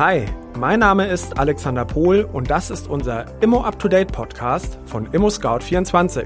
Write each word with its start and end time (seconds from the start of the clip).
Hi, 0.00 0.24
mein 0.58 0.80
Name 0.80 1.08
ist 1.08 1.38
Alexander 1.38 1.84
Pohl 1.84 2.26
und 2.32 2.50
das 2.50 2.70
ist 2.70 2.88
unser 2.88 3.26
Immo 3.42 3.60
Up 3.64 3.78
to 3.78 3.86
Date 3.86 4.10
Podcast 4.10 4.78
von 4.86 5.04
Immo 5.12 5.28
Scout 5.28 5.58
24. 5.60 6.24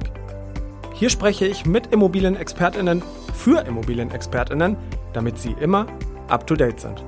Hier 0.93 1.11
spreche 1.11 1.45
ich 1.45 1.67
mit 1.67 1.89
Immobilienexpertinnen 1.89 3.02
für 3.34 3.66
Immobilienexpertinnen, 3.66 4.77
damit 5.12 5.39
sie 5.39 5.57
immer 5.61 5.89
up 6.29 6.47
to 6.47 6.55
date 6.55 6.79
sind. 6.79 7.05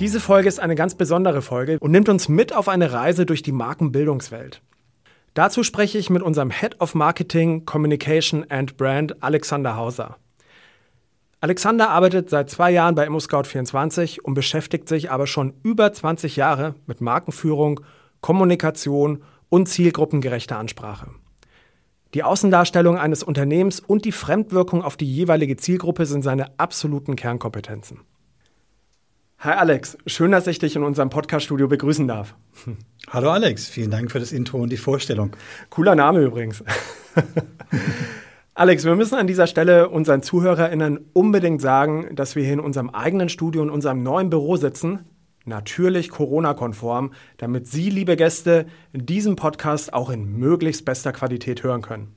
Diese 0.00 0.18
Folge 0.18 0.48
ist 0.48 0.58
eine 0.58 0.74
ganz 0.74 0.96
besondere 0.96 1.42
Folge 1.42 1.78
und 1.78 1.92
nimmt 1.92 2.08
uns 2.08 2.28
mit 2.28 2.52
auf 2.52 2.66
eine 2.66 2.92
Reise 2.92 3.24
durch 3.24 3.42
die 3.42 3.52
Markenbildungswelt. 3.52 4.62
Dazu 5.38 5.62
spreche 5.62 5.98
ich 5.98 6.10
mit 6.10 6.20
unserem 6.20 6.50
Head 6.50 6.80
of 6.80 6.96
Marketing, 6.96 7.64
Communication 7.64 8.44
and 8.50 8.76
Brand, 8.76 9.22
Alexander 9.22 9.76
Hauser. 9.76 10.16
Alexander 11.40 11.90
arbeitet 11.90 12.28
seit 12.28 12.50
zwei 12.50 12.72
Jahren 12.72 12.96
bei 12.96 13.06
ImmoScout24 13.06 14.18
und 14.22 14.34
beschäftigt 14.34 14.88
sich 14.88 15.12
aber 15.12 15.28
schon 15.28 15.54
über 15.62 15.92
20 15.92 16.34
Jahre 16.34 16.74
mit 16.86 17.00
Markenführung, 17.00 17.78
Kommunikation 18.20 19.22
und 19.48 19.68
zielgruppengerechter 19.68 20.58
Ansprache. 20.58 21.12
Die 22.14 22.24
Außendarstellung 22.24 22.98
eines 22.98 23.22
Unternehmens 23.22 23.78
und 23.78 24.06
die 24.06 24.10
Fremdwirkung 24.10 24.82
auf 24.82 24.96
die 24.96 25.06
jeweilige 25.06 25.56
Zielgruppe 25.56 26.06
sind 26.06 26.22
seine 26.22 26.58
absoluten 26.58 27.14
Kernkompetenzen. 27.14 28.00
Hi 29.40 29.52
Alex, 29.52 29.96
schön, 30.04 30.32
dass 30.32 30.48
ich 30.48 30.58
dich 30.58 30.74
in 30.74 30.82
unserem 30.82 31.10
Podcast-Studio 31.10 31.68
begrüßen 31.68 32.08
darf. 32.08 32.34
Hallo 33.08 33.30
Alex, 33.30 33.68
vielen 33.68 33.92
Dank 33.92 34.10
für 34.10 34.18
das 34.18 34.32
Intro 34.32 34.58
und 34.58 34.70
die 34.70 34.76
Vorstellung. 34.76 35.30
Cooler 35.70 35.94
Name 35.94 36.22
übrigens. 36.22 36.64
Alex, 38.54 38.84
wir 38.84 38.96
müssen 38.96 39.14
an 39.14 39.28
dieser 39.28 39.46
Stelle 39.46 39.90
unseren 39.90 40.24
ZuhörerInnen 40.24 40.98
unbedingt 41.12 41.60
sagen, 41.60 42.16
dass 42.16 42.34
wir 42.34 42.42
hier 42.42 42.54
in 42.54 42.58
unserem 42.58 42.90
eigenen 42.90 43.28
Studio, 43.28 43.62
in 43.62 43.70
unserem 43.70 44.02
neuen 44.02 44.28
Büro 44.28 44.56
sitzen. 44.56 45.04
Natürlich 45.44 46.08
Corona-konform, 46.08 47.12
damit 47.36 47.68
Sie, 47.68 47.90
liebe 47.90 48.16
Gäste, 48.16 48.66
diesen 48.92 49.36
Podcast 49.36 49.94
auch 49.94 50.10
in 50.10 50.36
möglichst 50.36 50.84
bester 50.84 51.12
Qualität 51.12 51.62
hören 51.62 51.82
können. 51.82 52.12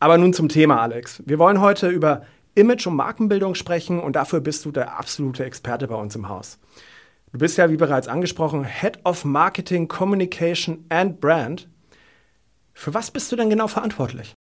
Aber 0.00 0.18
nun 0.18 0.34
zum 0.34 0.50
Thema, 0.50 0.82
Alex. 0.82 1.22
Wir 1.24 1.38
wollen 1.38 1.62
heute 1.62 1.88
über 1.88 2.26
Image- 2.56 2.86
und 2.86 2.96
Markenbildung 2.96 3.54
sprechen 3.54 4.00
und 4.00 4.16
dafür 4.16 4.40
bist 4.40 4.64
du 4.64 4.72
der 4.72 4.98
absolute 4.98 5.44
Experte 5.44 5.86
bei 5.86 5.94
uns 5.94 6.16
im 6.16 6.28
Haus. 6.28 6.58
Du 7.32 7.38
bist 7.38 7.58
ja, 7.58 7.70
wie 7.70 7.76
bereits 7.76 8.08
angesprochen, 8.08 8.64
Head 8.64 9.00
of 9.04 9.24
Marketing, 9.24 9.88
Communication 9.88 10.84
and 10.88 11.20
Brand. 11.20 11.68
Für 12.72 12.94
was 12.94 13.10
bist 13.10 13.30
du 13.30 13.36
denn 13.36 13.50
genau 13.50 13.68
verantwortlich? 13.68 14.34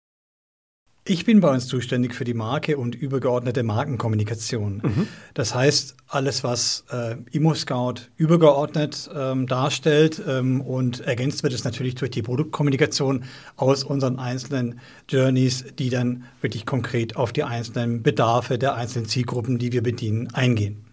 Ich 1.04 1.24
bin 1.24 1.40
bei 1.40 1.50
uns 1.50 1.66
zuständig 1.66 2.14
für 2.14 2.22
die 2.22 2.32
Marke 2.32 2.76
und 2.76 2.94
übergeordnete 2.94 3.64
Markenkommunikation. 3.64 4.82
Mhm. 4.84 5.08
Das 5.34 5.52
heißt, 5.52 5.96
alles, 6.06 6.44
was 6.44 6.84
äh, 6.92 7.16
ImmoScout 7.32 8.02
übergeordnet 8.16 9.10
ähm, 9.12 9.48
darstellt 9.48 10.22
ähm, 10.28 10.60
und 10.60 11.00
ergänzt 11.00 11.42
wird 11.42 11.54
es 11.54 11.64
natürlich 11.64 11.96
durch 11.96 12.12
die 12.12 12.22
Produktkommunikation 12.22 13.24
aus 13.56 13.82
unseren 13.82 14.20
einzelnen 14.20 14.78
Journeys, 15.08 15.64
die 15.76 15.90
dann 15.90 16.22
wirklich 16.40 16.66
konkret 16.66 17.16
auf 17.16 17.32
die 17.32 17.42
einzelnen 17.42 18.04
Bedarfe 18.04 18.56
der 18.56 18.76
einzelnen 18.76 19.08
Zielgruppen, 19.08 19.58
die 19.58 19.72
wir 19.72 19.82
bedienen, 19.82 20.32
eingehen. 20.34 20.84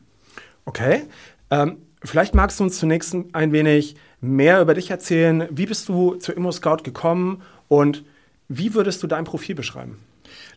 Okay. 0.66 1.04
Ähm, 1.52 1.78
vielleicht 2.04 2.34
magst 2.34 2.60
du 2.60 2.64
uns 2.64 2.80
zunächst 2.80 3.16
ein 3.34 3.52
wenig 3.52 3.96
mehr 4.22 4.60
über 4.60 4.74
dich 4.74 4.90
erzählen. 4.90 5.48
Wie 5.52 5.68
bist 5.68 5.88
du 5.88 6.16
zu 6.16 6.32
ImmoScout 6.32 6.78
gekommen 6.84 7.44
und 7.68 8.04
wie 8.50 8.74
würdest 8.74 9.02
du 9.04 9.08
dein 9.08 9.24
Profil 9.24 9.56
beschreiben? 9.56 9.98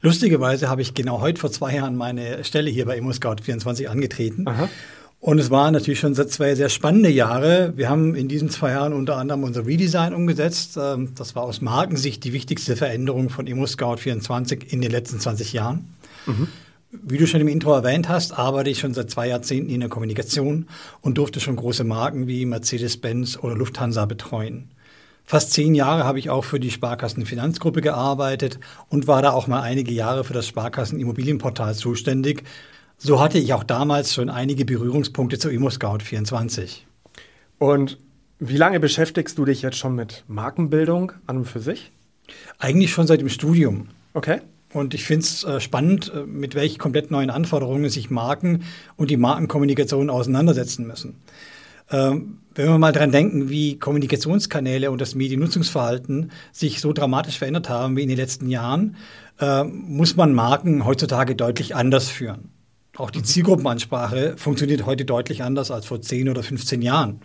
Lustigerweise 0.00 0.68
habe 0.68 0.82
ich 0.82 0.94
genau 0.94 1.20
heute 1.20 1.41
vor 1.41 1.53
zwei 1.53 1.76
Jahren 1.76 1.94
meine 1.94 2.42
Stelle 2.42 2.70
hier 2.70 2.86
bei 2.86 2.98
ImmoScout24 2.98 3.86
angetreten. 3.86 4.48
Aha. 4.48 4.69
Und 5.20 5.38
es 5.38 5.50
waren 5.50 5.72
natürlich 5.72 6.00
schon 6.00 6.16
zwei 6.16 6.56
sehr 6.56 6.69
spannende 6.69 7.08
Jahre. 7.08 7.75
Wir 7.76 7.88
haben 7.88 8.16
in 8.16 8.26
diesen 8.26 8.50
zwei 8.50 8.72
Jahren 8.72 8.92
unter 8.92 9.19
anderem 9.19 9.44
unser 9.44 9.64
Redesign 9.64 10.14
umgesetzt. 10.14 10.76
Ähm, 10.76 11.12
das 11.14 11.36
war 11.36 11.44
aus 11.44 11.60
Markensicht 11.60 12.25
die 12.25 12.32
wichtigste 12.32 12.75
Veränderung 12.75 13.31
von 13.31 13.47
ImmoScout24 13.47 14.72
in 14.72 14.81
den 14.81 14.91
letzten 14.91 15.20
20 15.20 15.52
Jahren. 15.52 15.94
Mhm. 16.26 16.48
Wie 16.91 17.19
du 17.19 17.26
schon 17.28 17.41
im 17.41 17.48
Intro 17.48 17.72
erwähnt 17.72 18.08
hast, 18.08 18.32
arbeite 18.32 18.69
ich 18.69 18.81
schon 18.81 18.94
seit 18.94 19.10
zwei 19.10 19.28
Jahrzehnten 19.28 19.70
in 19.70 19.81
der 19.81 19.88
Kommunikation 19.88 20.66
und 21.02 21.19
durfte 21.19 21.38
schon 21.38 21.54
große 21.54 21.84
Marken 21.84 22.26
wie 22.26 22.44
Mercedes-Benz 22.44 23.38
oder 23.41 23.54
Lufthansa 23.54 24.06
betreuen. 24.06 24.70
Fast 25.25 25.53
zehn 25.53 25.75
Jahre 25.75 26.05
habe 26.05 26.19
ich 26.19 26.31
auch 26.31 26.44
für 26.44 26.60
die 26.60 26.71
Sparkassenfinanzgruppe 26.71 27.81
gearbeitet 27.81 28.59
und 28.88 29.06
war 29.06 29.22
da 29.22 29.33
auch 29.33 29.47
mal 29.47 29.62
einige 29.62 29.93
Jahre 29.93 30.25
für 30.25 30.34
das 30.34 30.47
Sparkassenimmobilienportal 30.47 31.75
zuständig. 31.75 32.44
So 32.99 33.21
hatte 33.21 33.38
ich 33.38 33.53
auch 33.55 33.65
damals 33.65 34.15
schon 34.15 34.28
einige 34.28 34.65
Berührungspunkte 34.65 35.38
zu 35.38 35.49
ImmoScout24. 35.49 36.82
Und 37.59 37.99
wie 38.38 38.56
lange 38.56 38.81
beschäftigst 38.81 39.38
du 39.38 39.44
dich 39.44 39.62
jetzt 39.62 39.77
schon 39.78 39.94
mit 39.94 40.25
Markenbildung 40.28 41.12
an 41.27 41.38
und 41.38 41.44
für 41.44 41.61
sich? 41.61 41.93
Eigentlich 42.59 42.91
schon 42.91 43.06
seit 43.06 43.21
dem 43.21 43.28
Studium. 43.28 43.88
Okay. 44.15 44.41
Und 44.72 44.94
ich 44.94 45.05
finde 45.05 45.25
es 45.25 45.44
äh, 45.44 45.61
spannend, 45.61 46.12
äh, 46.15 46.25
mit 46.27 46.55
welchen 46.55 46.78
komplett 46.78 47.11
neuen 47.11 47.31
Anforderungen 47.31 47.88
sich 47.91 48.11
Marken 48.11 48.65
und 48.97 49.11
die 49.11 49.16
Markenkommunikation 49.16 50.11
auseinandersetzen 50.11 50.87
müssen. 50.87 51.16
Ähm, 51.91 52.38
wenn 52.54 52.68
wir 52.68 52.78
mal 52.78 52.92
dran 52.92 53.12
denken, 53.12 53.48
wie 53.48 53.78
Kommunikationskanäle 53.78 54.90
und 54.90 55.00
das 55.00 55.14
Mediennutzungsverhalten 55.14 56.30
sich 56.52 56.80
so 56.80 56.92
dramatisch 56.92 57.38
verändert 57.38 57.68
haben 57.68 57.96
wie 57.96 58.02
in 58.02 58.08
den 58.08 58.18
letzten 58.18 58.48
Jahren, 58.48 58.96
äh, 59.40 59.64
muss 59.64 60.16
man 60.16 60.34
Marken 60.34 60.84
heutzutage 60.84 61.34
deutlich 61.34 61.74
anders 61.74 62.08
führen. 62.08 62.50
Auch 62.96 63.10
die 63.10 63.20
mhm. 63.20 63.24
Zielgruppenansprache 63.24 64.34
funktioniert 64.36 64.84
heute 64.84 65.04
deutlich 65.04 65.42
anders 65.42 65.70
als 65.70 65.86
vor 65.86 66.00
10 66.00 66.28
oder 66.28 66.42
15 66.42 66.82
Jahren. 66.82 67.20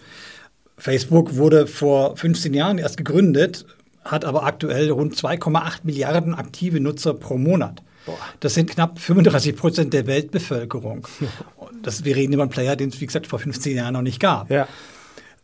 Facebook 0.77 1.35
wurde 1.35 1.67
vor 1.67 2.15
15 2.15 2.53
Jahren 2.53 2.77
erst 2.77 2.97
gegründet, 2.97 3.65
hat 4.03 4.23
aber 4.23 4.44
aktuell 4.44 4.89
rund 4.91 5.15
2,8 5.15 5.79
Milliarden 5.83 6.35
aktive 6.35 6.79
Nutzer 6.79 7.13
pro 7.13 7.38
Monat. 7.38 7.81
Das 8.39 8.53
sind 8.53 8.69
knapp 8.69 8.99
35 8.99 9.55
Prozent 9.55 9.94
der 9.94 10.07
Weltbevölkerung. 10.07 11.07
Das, 11.83 12.03
wir 12.03 12.15
reden 12.15 12.33
über 12.33 12.41
einen 12.41 12.49
Player, 12.49 12.75
den 12.75 12.89
es, 12.89 12.99
wie 12.99 13.05
gesagt, 13.05 13.27
vor 13.27 13.39
15 13.39 13.77
Jahren 13.77 13.94
noch 13.94 14.01
nicht 14.01 14.19
gab. 14.19 14.49
Ja. 14.49 14.67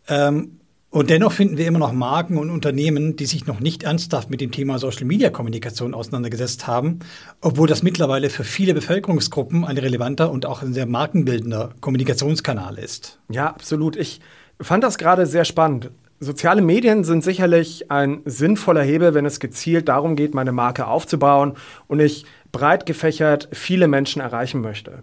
Ähm, 0.08 0.60
und 0.94 1.10
dennoch 1.10 1.32
finden 1.32 1.58
wir 1.58 1.66
immer 1.66 1.80
noch 1.80 1.92
Marken 1.92 2.38
und 2.38 2.52
Unternehmen, 2.52 3.16
die 3.16 3.26
sich 3.26 3.48
noch 3.48 3.60
nicht 3.60 3.82
ernsthaft 3.82 4.30
mit 4.30 4.42
dem 4.42 4.52
Thema 4.52 4.78
Social-Media-Kommunikation 4.78 5.96
auseinandergesetzt 5.96 6.68
haben, 6.68 7.00
obwohl 7.42 7.68
das 7.68 7.82
mittlerweile 7.82 8.30
für 8.30 8.44
viele 8.44 8.76
Bevölkerungsgruppen 8.76 9.66
ein 9.66 9.80
relevanter 9.80 10.30
und 10.30 10.46
auch 10.46 10.62
ein 10.62 10.72
sehr 10.72 10.86
markenbildender 10.86 11.72
Kommunikationskanal 11.82 12.78
ist. 12.78 13.20
Ja, 13.30 13.48
absolut. 13.48 13.96
Ich 13.96 14.22
fand 14.62 14.84
das 14.84 15.00
gerade 15.00 15.26
sehr 15.26 15.46
spannend. 15.46 15.90
Soziale 16.20 16.62
Medien 16.62 17.04
sind 17.04 17.24
sicherlich 17.24 17.90
ein 17.90 18.22
sinnvoller 18.26 18.84
Hebel, 18.84 19.16
wenn 19.16 19.26
es 19.26 19.40
gezielt 19.40 19.90
darum 19.90 20.16
geht, 20.16 20.36
meine 20.36 20.52
Marke 20.52 20.86
aufzubauen 20.86 21.54
und 21.88 22.02
ich 22.02 22.26
breit 22.52 22.86
gefächert 22.86 23.50
viele 23.52 23.88
Menschen 23.88 24.22
erreichen 24.22 24.62
möchte. 24.62 25.02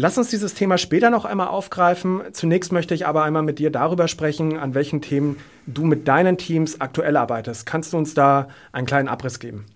Lass 0.00 0.16
uns 0.16 0.30
dieses 0.30 0.54
Thema 0.54 0.78
später 0.78 1.10
noch 1.10 1.24
einmal 1.24 1.48
aufgreifen. 1.48 2.22
Zunächst 2.30 2.70
möchte 2.70 2.94
ich 2.94 3.04
aber 3.04 3.24
einmal 3.24 3.42
mit 3.42 3.58
dir 3.58 3.70
darüber 3.70 4.06
sprechen, 4.06 4.56
an 4.56 4.72
welchen 4.74 5.00
Themen 5.00 5.38
du 5.66 5.84
mit 5.84 6.06
deinen 6.06 6.38
Teams 6.38 6.80
aktuell 6.80 7.16
arbeitest. 7.16 7.66
Kannst 7.66 7.92
du 7.92 7.96
uns 7.96 8.14
da 8.14 8.46
einen 8.70 8.86
kleinen 8.86 9.08
Abriss 9.08 9.40
geben? 9.40 9.66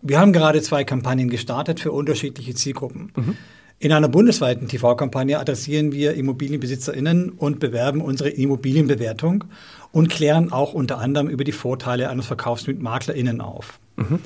Wir 0.00 0.18
haben 0.18 0.32
gerade 0.32 0.62
zwei 0.62 0.84
Kampagnen 0.84 1.28
gestartet 1.28 1.80
für 1.80 1.92
unterschiedliche 1.92 2.54
Zielgruppen. 2.54 3.12
Mhm. 3.14 3.36
In 3.78 3.92
einer 3.92 4.08
bundesweiten 4.08 4.68
TV-Kampagne 4.68 5.38
adressieren 5.38 5.92
wir 5.92 6.14
ImmobilienbesitzerInnen 6.14 7.28
und 7.28 7.60
bewerben 7.60 8.00
unsere 8.00 8.30
Immobilienbewertung 8.30 9.44
und 9.92 10.08
klären 10.08 10.50
auch 10.50 10.72
unter 10.72 10.96
anderem 10.96 11.28
über 11.28 11.44
die 11.44 11.52
Vorteile 11.52 12.08
eines 12.08 12.24
Verkaufs 12.24 12.66
mit 12.66 12.80
MaklerInnen 12.80 13.42
auf. 13.42 13.80
Mhm. 13.96 14.20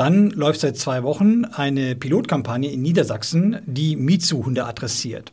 Dann 0.00 0.30
läuft 0.30 0.60
seit 0.60 0.78
zwei 0.78 1.02
Wochen 1.02 1.44
eine 1.44 1.94
Pilotkampagne 1.94 2.72
in 2.72 2.80
Niedersachsen, 2.80 3.58
die 3.66 3.96
Mietsuchende 3.96 4.64
adressiert. 4.64 5.30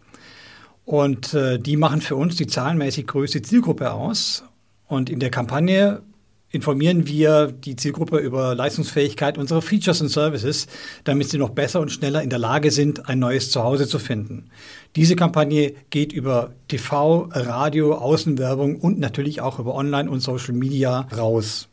Und 0.83 1.33
äh, 1.33 1.57
die 1.57 1.77
machen 1.77 2.01
für 2.01 2.17
uns 2.17 2.35
die 2.35 2.47
zahlenmäßig 2.47 3.07
größte 3.07 3.41
Zielgruppe 3.41 3.93
aus. 3.93 4.43
Und 4.85 5.09
in 5.09 5.21
der 5.21 5.29
Kampagne 5.29 6.01
informieren 6.49 7.07
wir 7.07 7.47
die 7.47 7.77
Zielgruppe 7.77 8.17
über 8.17 8.55
Leistungsfähigkeit 8.55 9.37
unserer 9.37 9.61
Features 9.61 10.01
und 10.01 10.09
Services, 10.09 10.67
damit 11.05 11.29
sie 11.29 11.37
noch 11.37 11.51
besser 11.51 11.79
und 11.79 11.89
schneller 11.89 12.21
in 12.21 12.29
der 12.29 12.39
Lage 12.39 12.69
sind, 12.69 13.07
ein 13.07 13.19
neues 13.19 13.51
Zuhause 13.51 13.87
zu 13.87 13.99
finden. 13.99 14.49
Diese 14.97 15.15
Kampagne 15.15 15.75
geht 15.91 16.11
über 16.11 16.51
TV, 16.67 17.29
Radio, 17.31 17.93
Außenwerbung 17.93 18.75
und 18.75 18.99
natürlich 18.99 19.39
auch 19.39 19.59
über 19.59 19.75
Online 19.75 20.11
und 20.11 20.19
Social 20.19 20.55
Media 20.55 21.07
raus. 21.17 21.69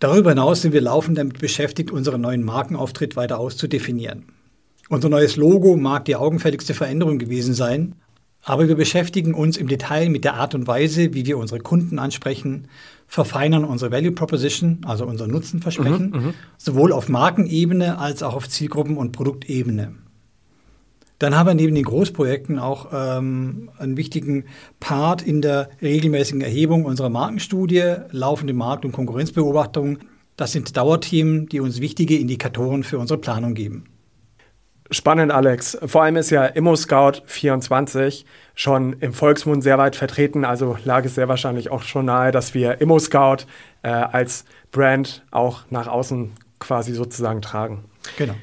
Darüber 0.00 0.30
hinaus 0.30 0.62
sind 0.62 0.72
wir 0.72 0.80
laufend 0.80 1.16
damit 1.18 1.38
beschäftigt, 1.38 1.90
unseren 1.90 2.20
neuen 2.20 2.42
Markenauftritt 2.42 3.16
weiter 3.16 3.38
auszudefinieren. 3.38 4.24
Unser 4.88 5.08
neues 5.08 5.36
Logo 5.36 5.76
mag 5.76 6.06
die 6.06 6.16
augenfälligste 6.16 6.74
Veränderung 6.74 7.18
gewesen 7.18 7.54
sein, 7.54 7.94
Aber 8.42 8.68
wir 8.68 8.74
beschäftigen 8.74 9.34
uns 9.34 9.56
im 9.56 9.68
Detail 9.68 10.08
mit 10.08 10.24
der 10.24 10.34
Art 10.34 10.54
und 10.54 10.66
Weise, 10.66 11.12
wie 11.12 11.26
wir 11.26 11.36
unsere 11.36 11.60
Kunden 11.60 11.98
ansprechen, 11.98 12.68
verfeinern 13.06 13.64
unsere 13.64 13.92
Value 13.92 14.12
Proposition, 14.12 14.78
also 14.86 15.04
unser 15.04 15.26
Nutzenversprechen, 15.26 16.10
mhm, 16.10 16.24
mhm, 16.24 16.34
sowohl 16.56 16.92
auf 16.92 17.08
Markenebene 17.08 17.98
als 17.98 18.22
auch 18.22 18.34
auf 18.34 18.48
Zielgruppen- 18.48 18.96
und 18.96 19.12
Produktebene. 19.12 19.94
Dann 21.20 21.36
haben 21.36 21.46
wir 21.46 21.54
neben 21.54 21.74
den 21.74 21.84
Großprojekten 21.84 22.58
auch 22.58 22.88
ähm, 22.92 23.70
einen 23.78 23.98
wichtigen 23.98 24.46
Part 24.80 25.20
in 25.20 25.42
der 25.42 25.68
regelmäßigen 25.82 26.40
Erhebung 26.40 26.86
unserer 26.86 27.10
Markenstudie, 27.10 27.96
laufende 28.10 28.54
Markt- 28.54 28.86
und 28.86 28.92
Konkurrenzbeobachtung. 28.92 29.98
Das 30.36 30.52
sind 30.52 30.74
Dauerthemen, 30.78 31.46
die 31.46 31.60
uns 31.60 31.82
wichtige 31.82 32.16
Indikatoren 32.18 32.82
für 32.84 32.98
unsere 32.98 33.20
Planung 33.20 33.52
geben. 33.52 33.84
Spannend, 34.90 35.30
Alex. 35.30 35.76
Vor 35.84 36.02
allem 36.02 36.16
ist 36.16 36.30
ja 36.30 36.46
ImmoScout24 36.46 38.24
schon 38.54 38.94
im 38.94 39.12
Volksmund 39.12 39.62
sehr 39.62 39.76
weit 39.76 39.96
vertreten. 39.96 40.46
Also 40.46 40.78
lag 40.84 41.04
es 41.04 41.16
sehr 41.16 41.28
wahrscheinlich 41.28 41.70
auch 41.70 41.82
schon 41.82 42.06
nahe, 42.06 42.32
dass 42.32 42.54
wir 42.54 42.80
ImmoScout 42.80 43.44
äh, 43.82 43.90
als 43.90 44.46
Brand 44.72 45.22
auch 45.30 45.64
nach 45.68 45.86
außen 45.86 46.32
quasi 46.58 46.94
sozusagen 46.94 47.42
tragen. 47.42 47.84
Genau. 48.16 48.34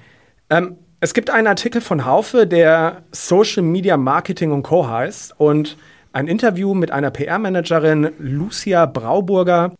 Ähm, 0.51 0.77
es 0.99 1.13
gibt 1.13 1.29
einen 1.29 1.45
Artikel 1.45 1.79
von 1.79 2.05
Haufe, 2.05 2.47
der 2.47 3.03
Social 3.11 3.61
Media 3.61 3.97
Marketing 3.97 4.51
und 4.51 4.63
Co. 4.63 4.87
heißt 4.87 5.39
und 5.39 5.77
ein 6.11 6.27
Interview 6.27 6.73
mit 6.73 6.89
einer 6.89 7.11
PR-Managerin 7.11 8.09
Lucia 8.17 8.87
Brauburger, 8.87 9.73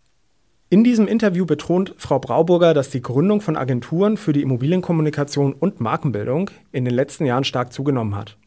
in 0.69 0.83
diesem 0.83 1.07
Interview 1.07 1.45
betont 1.45 1.95
Frau 1.97 2.19
Brauburger, 2.19 2.73
dass 2.73 2.89
die 2.89 3.01
Gründung 3.01 3.41
von 3.41 3.55
Agenturen 3.55 4.17
für 4.17 4.33
die 4.33 4.41
Immobilienkommunikation 4.41 5.53
und 5.53 5.79
Markenbildung 5.79 6.51
in 6.71 6.85
den 6.85 6.93
letzten 6.93 7.25
Jahren 7.25 7.45
stark 7.45 7.73
zugenommen 7.73 8.15
hat. 8.15 8.37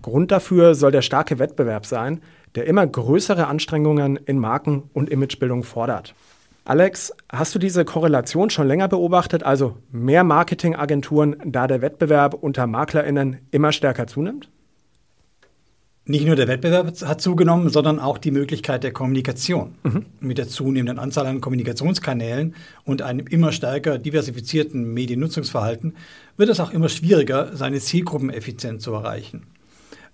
Grund 0.00 0.30
dafür 0.30 0.74
soll 0.74 0.92
der 0.92 1.02
starke 1.02 1.38
Wettbewerb 1.38 1.84
sein, 1.84 2.22
der 2.54 2.66
immer 2.66 2.86
größere 2.86 3.48
Anstrengungen 3.48 4.16
in 4.16 4.38
Marken- 4.38 4.84
und 4.94 5.10
Imagebildung 5.10 5.64
fordert. 5.64 6.14
Alex, 6.66 7.12
hast 7.30 7.54
du 7.54 7.58
diese 7.58 7.84
Korrelation 7.84 8.48
schon 8.48 8.66
länger 8.66 8.88
beobachtet, 8.88 9.42
also 9.42 9.76
mehr 9.92 10.24
Marketingagenturen, 10.24 11.36
da 11.44 11.66
der 11.66 11.82
Wettbewerb 11.82 12.32
unter 12.32 12.66
Maklerinnen 12.66 13.38
immer 13.50 13.70
stärker 13.70 14.06
zunimmt? 14.06 14.48
Nicht 16.06 16.26
nur 16.26 16.36
der 16.36 16.48
Wettbewerb 16.48 17.00
hat 17.02 17.20
zugenommen, 17.20 17.68
sondern 17.68 17.98
auch 17.98 18.16
die 18.16 18.30
Möglichkeit 18.30 18.82
der 18.82 18.92
Kommunikation. 18.92 19.74
Mhm. 19.82 20.06
Mit 20.20 20.38
der 20.38 20.48
zunehmenden 20.48 20.98
Anzahl 20.98 21.26
an 21.26 21.42
Kommunikationskanälen 21.42 22.54
und 22.84 23.02
einem 23.02 23.26
immer 23.26 23.52
stärker 23.52 23.98
diversifizierten 23.98 24.92
Mediennutzungsverhalten 24.92 25.96
wird 26.38 26.48
es 26.48 26.60
auch 26.60 26.72
immer 26.72 26.88
schwieriger, 26.88 27.56
seine 27.56 27.80
Zielgruppen 27.80 28.30
effizient 28.30 28.80
zu 28.80 28.92
erreichen. 28.92 29.46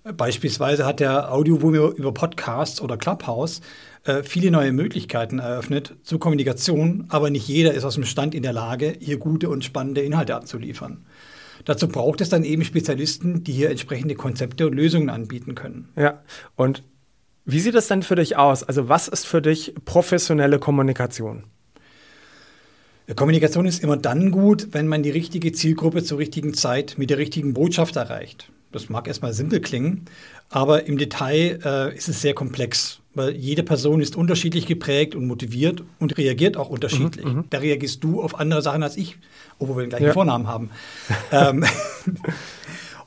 Beispielsweise 0.03 0.85
hat 0.85 0.99
der 0.99 1.31
Audioboom 1.31 1.75
über 1.91 2.11
Podcasts 2.11 2.81
oder 2.81 2.97
Clubhouse 2.97 3.61
äh, 4.03 4.23
viele 4.23 4.49
neue 4.49 4.71
Möglichkeiten 4.71 5.37
eröffnet 5.37 5.95
zur 6.01 6.19
Kommunikation, 6.19 7.05
aber 7.09 7.29
nicht 7.29 7.47
jeder 7.47 7.73
ist 7.73 7.83
aus 7.83 7.95
dem 7.95 8.05
Stand 8.05 8.33
in 8.33 8.41
der 8.41 8.53
Lage, 8.53 8.95
hier 8.99 9.17
gute 9.17 9.47
und 9.49 9.63
spannende 9.63 10.01
Inhalte 10.01 10.35
abzuliefern. 10.35 11.05
Dazu 11.65 11.87
braucht 11.87 12.21
es 12.21 12.29
dann 12.29 12.43
eben 12.43 12.63
Spezialisten, 12.63 13.43
die 13.43 13.51
hier 13.51 13.69
entsprechende 13.69 14.15
Konzepte 14.15 14.65
und 14.65 14.73
Lösungen 14.73 15.09
anbieten 15.09 15.53
können. 15.53 15.89
Ja, 15.95 16.23
und 16.55 16.83
wie 17.45 17.59
sieht 17.59 17.75
es 17.75 17.87
denn 17.87 18.01
für 18.01 18.15
dich 18.15 18.37
aus? 18.37 18.63
Also 18.63 18.89
was 18.89 19.07
ist 19.07 19.27
für 19.27 19.43
dich 19.43 19.75
professionelle 19.85 20.57
Kommunikation? 20.57 21.43
Kommunikation 23.15 23.65
ist 23.65 23.83
immer 23.83 23.97
dann 23.97 24.31
gut, 24.31 24.69
wenn 24.71 24.87
man 24.87 25.03
die 25.03 25.09
richtige 25.09 25.51
Zielgruppe 25.51 26.03
zur 26.03 26.17
richtigen 26.17 26.53
Zeit 26.53 26.95
mit 26.97 27.09
der 27.09 27.17
richtigen 27.17 27.53
Botschaft 27.53 27.97
erreicht. 27.97 28.51
Das 28.71 28.89
mag 28.89 29.07
erstmal 29.07 29.33
simpel 29.33 29.59
klingen, 29.59 30.05
aber 30.49 30.85
im 30.85 30.97
Detail 30.97 31.59
äh, 31.63 31.95
ist 31.95 32.07
es 32.07 32.21
sehr 32.21 32.33
komplex, 32.33 32.99
weil 33.13 33.35
jede 33.35 33.63
Person 33.63 34.01
ist 34.01 34.15
unterschiedlich 34.15 34.65
geprägt 34.65 35.15
und 35.15 35.27
motiviert 35.27 35.83
und 35.99 36.17
reagiert 36.17 36.57
auch 36.57 36.69
unterschiedlich. 36.69 37.25
Mhm, 37.25 37.33
mhm. 37.33 37.43
da 37.49 37.59
reagierst 37.59 38.03
du 38.03 38.21
auf 38.21 38.39
andere 38.39 38.61
Sachen 38.61 38.83
als 38.83 38.97
ich, 38.97 39.17
obwohl 39.59 39.77
wir 39.77 39.83
den 39.83 39.89
gleichen 39.89 40.05
ja. 40.05 40.13
Vornamen 40.13 40.47
haben. 40.47 40.69
ähm, 41.31 41.65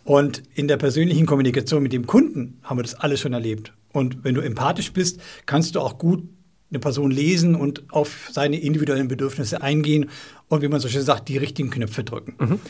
und 0.05 0.43
in 0.55 0.69
der 0.69 0.77
persönlichen 0.77 1.27
Kommunikation 1.27 1.83
mit 1.83 1.93
dem 1.93 2.07
Kunden 2.07 2.59
haben 2.63 2.79
wir 2.79 2.83
das 2.83 2.95
alles 2.95 3.21
schon 3.21 3.33
erlebt. 3.33 3.73
Und 3.93 4.25
wenn 4.25 4.35
du 4.35 4.43
empathisch 4.43 4.93
bist, 4.93 5.21
kannst 5.47 5.77
du 5.77 5.81
auch 5.81 5.99
gut 5.99 6.25
eine 6.71 6.81
Person 6.81 7.11
lesen 7.11 7.55
und 7.55 7.85
auf 7.91 8.29
seine 8.33 8.59
individuellen 8.59 9.09
Bedürfnisse 9.09 9.63
eingehen 9.63 10.11
und, 10.49 10.63
wie 10.63 10.69
man 10.69 10.81
so 10.81 10.89
schön 10.89 11.03
sagt, 11.03 11.29
die 11.29 11.39
richtigen 11.39 11.71
Knöpfe 11.71 12.05
drücken. 12.05 12.35
Mhm. 12.39 12.61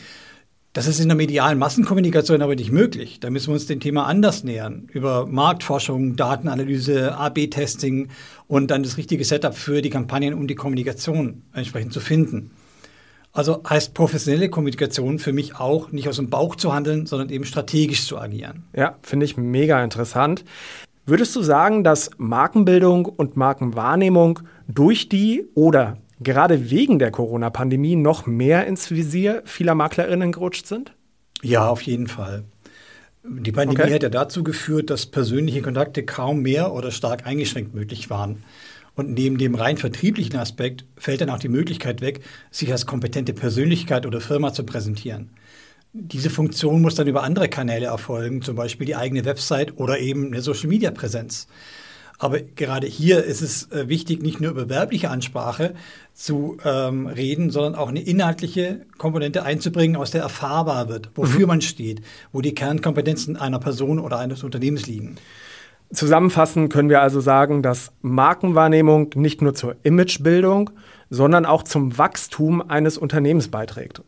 Das 0.75 0.87
ist 0.87 0.99
in 0.99 1.07
der 1.07 1.15
medialen 1.15 1.57
Massenkommunikation 1.57 2.41
aber 2.41 2.53
nicht 2.53 2.69
möglich. 2.69 3.21
Da 3.21 3.29
müssen 3.29 3.47
wir 3.47 3.53
uns 3.53 3.65
dem 3.65 3.79
Thema 3.79 4.07
anders 4.07 4.43
nähern. 4.43 4.89
Über 4.91 5.25
Marktforschung, 5.25 6.17
Datenanalyse, 6.17 7.15
AB-Testing 7.15 8.09
und 8.47 8.71
dann 8.71 8.83
das 8.83 8.97
richtige 8.97 9.23
Setup 9.23 9.55
für 9.55 9.81
die 9.81 9.89
Kampagnen 9.89 10.33
und 10.33 10.47
die 10.49 10.55
Kommunikation 10.55 11.43
entsprechend 11.53 11.93
zu 11.93 12.01
finden. 12.01 12.51
Also 13.31 13.63
heißt 13.63 13.93
professionelle 13.93 14.49
Kommunikation 14.49 15.17
für 15.17 15.31
mich 15.31 15.55
auch, 15.55 15.93
nicht 15.93 16.09
aus 16.09 16.17
dem 16.17 16.29
Bauch 16.29 16.57
zu 16.57 16.73
handeln, 16.73 17.05
sondern 17.05 17.29
eben 17.29 17.45
strategisch 17.45 18.05
zu 18.05 18.17
agieren. 18.17 18.65
Ja, 18.75 18.97
finde 19.01 19.25
ich 19.25 19.37
mega 19.37 19.81
interessant. 19.81 20.43
Würdest 21.05 21.33
du 21.37 21.41
sagen, 21.41 21.85
dass 21.85 22.11
Markenbildung 22.17 23.05
und 23.05 23.37
Markenwahrnehmung 23.37 24.41
durch 24.67 25.07
die 25.07 25.45
oder 25.53 25.99
gerade 26.19 26.69
wegen 26.69 26.99
der 26.99 27.11
Corona-Pandemie 27.11 27.95
noch 27.95 28.25
mehr 28.25 28.67
ins 28.67 28.91
Visier 28.91 29.41
vieler 29.45 29.75
MaklerInnen 29.75 30.31
gerutscht 30.31 30.67
sind? 30.67 30.93
Ja, 31.41 31.67
auf 31.67 31.81
jeden 31.81 32.07
Fall. 32.07 32.43
Die 33.23 33.51
Pandemie 33.51 33.81
okay. 33.81 33.93
hat 33.95 34.03
ja 34.03 34.09
dazu 34.09 34.43
geführt, 34.43 34.89
dass 34.89 35.07
persönliche 35.07 35.61
Kontakte 35.61 36.03
kaum 36.03 36.41
mehr 36.41 36.73
oder 36.73 36.91
stark 36.91 37.25
eingeschränkt 37.25 37.73
möglich 37.73 38.09
waren. 38.09 38.43
Und 38.95 39.13
neben 39.13 39.37
dem 39.37 39.55
rein 39.55 39.77
vertrieblichen 39.77 40.37
Aspekt 40.37 40.85
fällt 40.95 41.21
dann 41.21 41.29
auch 41.29 41.39
die 41.39 41.49
Möglichkeit 41.49 42.01
weg, 42.01 42.21
sich 42.51 42.71
als 42.71 42.85
kompetente 42.85 43.33
Persönlichkeit 43.33 44.05
oder 44.05 44.21
Firma 44.21 44.53
zu 44.53 44.63
präsentieren. 44.63 45.31
Diese 45.91 46.29
Funktion 46.29 46.81
muss 46.81 46.95
dann 46.95 47.07
über 47.07 47.23
andere 47.23 47.49
Kanäle 47.49 47.87
erfolgen, 47.87 48.41
zum 48.41 48.55
Beispiel 48.55 48.85
die 48.85 48.95
eigene 48.95 49.25
Website 49.25 49.77
oder 49.77 49.99
eben 49.99 50.27
eine 50.27 50.41
Social-Media-Präsenz. 50.41 51.47
Aber 52.17 52.39
gerade 52.39 52.87
hier 52.87 53.23
ist 53.23 53.41
es 53.41 53.71
äh, 53.71 53.89
wichtig, 53.89 54.21
nicht 54.21 54.39
nur 54.39 54.51
über 54.51 54.69
werbliche 54.69 55.09
Ansprache 55.09 55.73
zu 56.13 56.57
ähm, 56.63 57.07
reden, 57.07 57.49
sondern 57.49 57.75
auch 57.75 57.89
eine 57.89 58.01
inhaltliche 58.01 58.85
Komponente 58.97 59.43
einzubringen, 59.43 59.97
aus 59.97 60.11
der 60.11 60.21
erfahrbar 60.21 60.87
wird, 60.87 61.09
wofür 61.15 61.41
mhm. 61.41 61.47
man 61.47 61.61
steht, 61.61 62.01
wo 62.31 62.41
die 62.41 62.55
Kernkompetenzen 62.55 63.35
einer 63.35 63.59
Person 63.59 63.99
oder 63.99 64.17
eines 64.17 64.43
Unternehmens 64.43 64.87
liegen. 64.87 65.17
Zusammenfassend 65.93 66.71
können 66.71 66.89
wir 66.89 67.01
also 67.01 67.19
sagen, 67.19 67.61
dass 67.61 67.91
Markenwahrnehmung 68.01 69.11
nicht 69.15 69.41
nur 69.41 69.53
zur 69.53 69.75
Imagebildung, 69.83 70.71
sondern 71.09 71.45
auch 71.45 71.63
zum 71.63 71.97
Wachstum 71.97 72.67
eines 72.67 72.97
Unternehmens 72.97 73.49
beiträgt. 73.49 74.01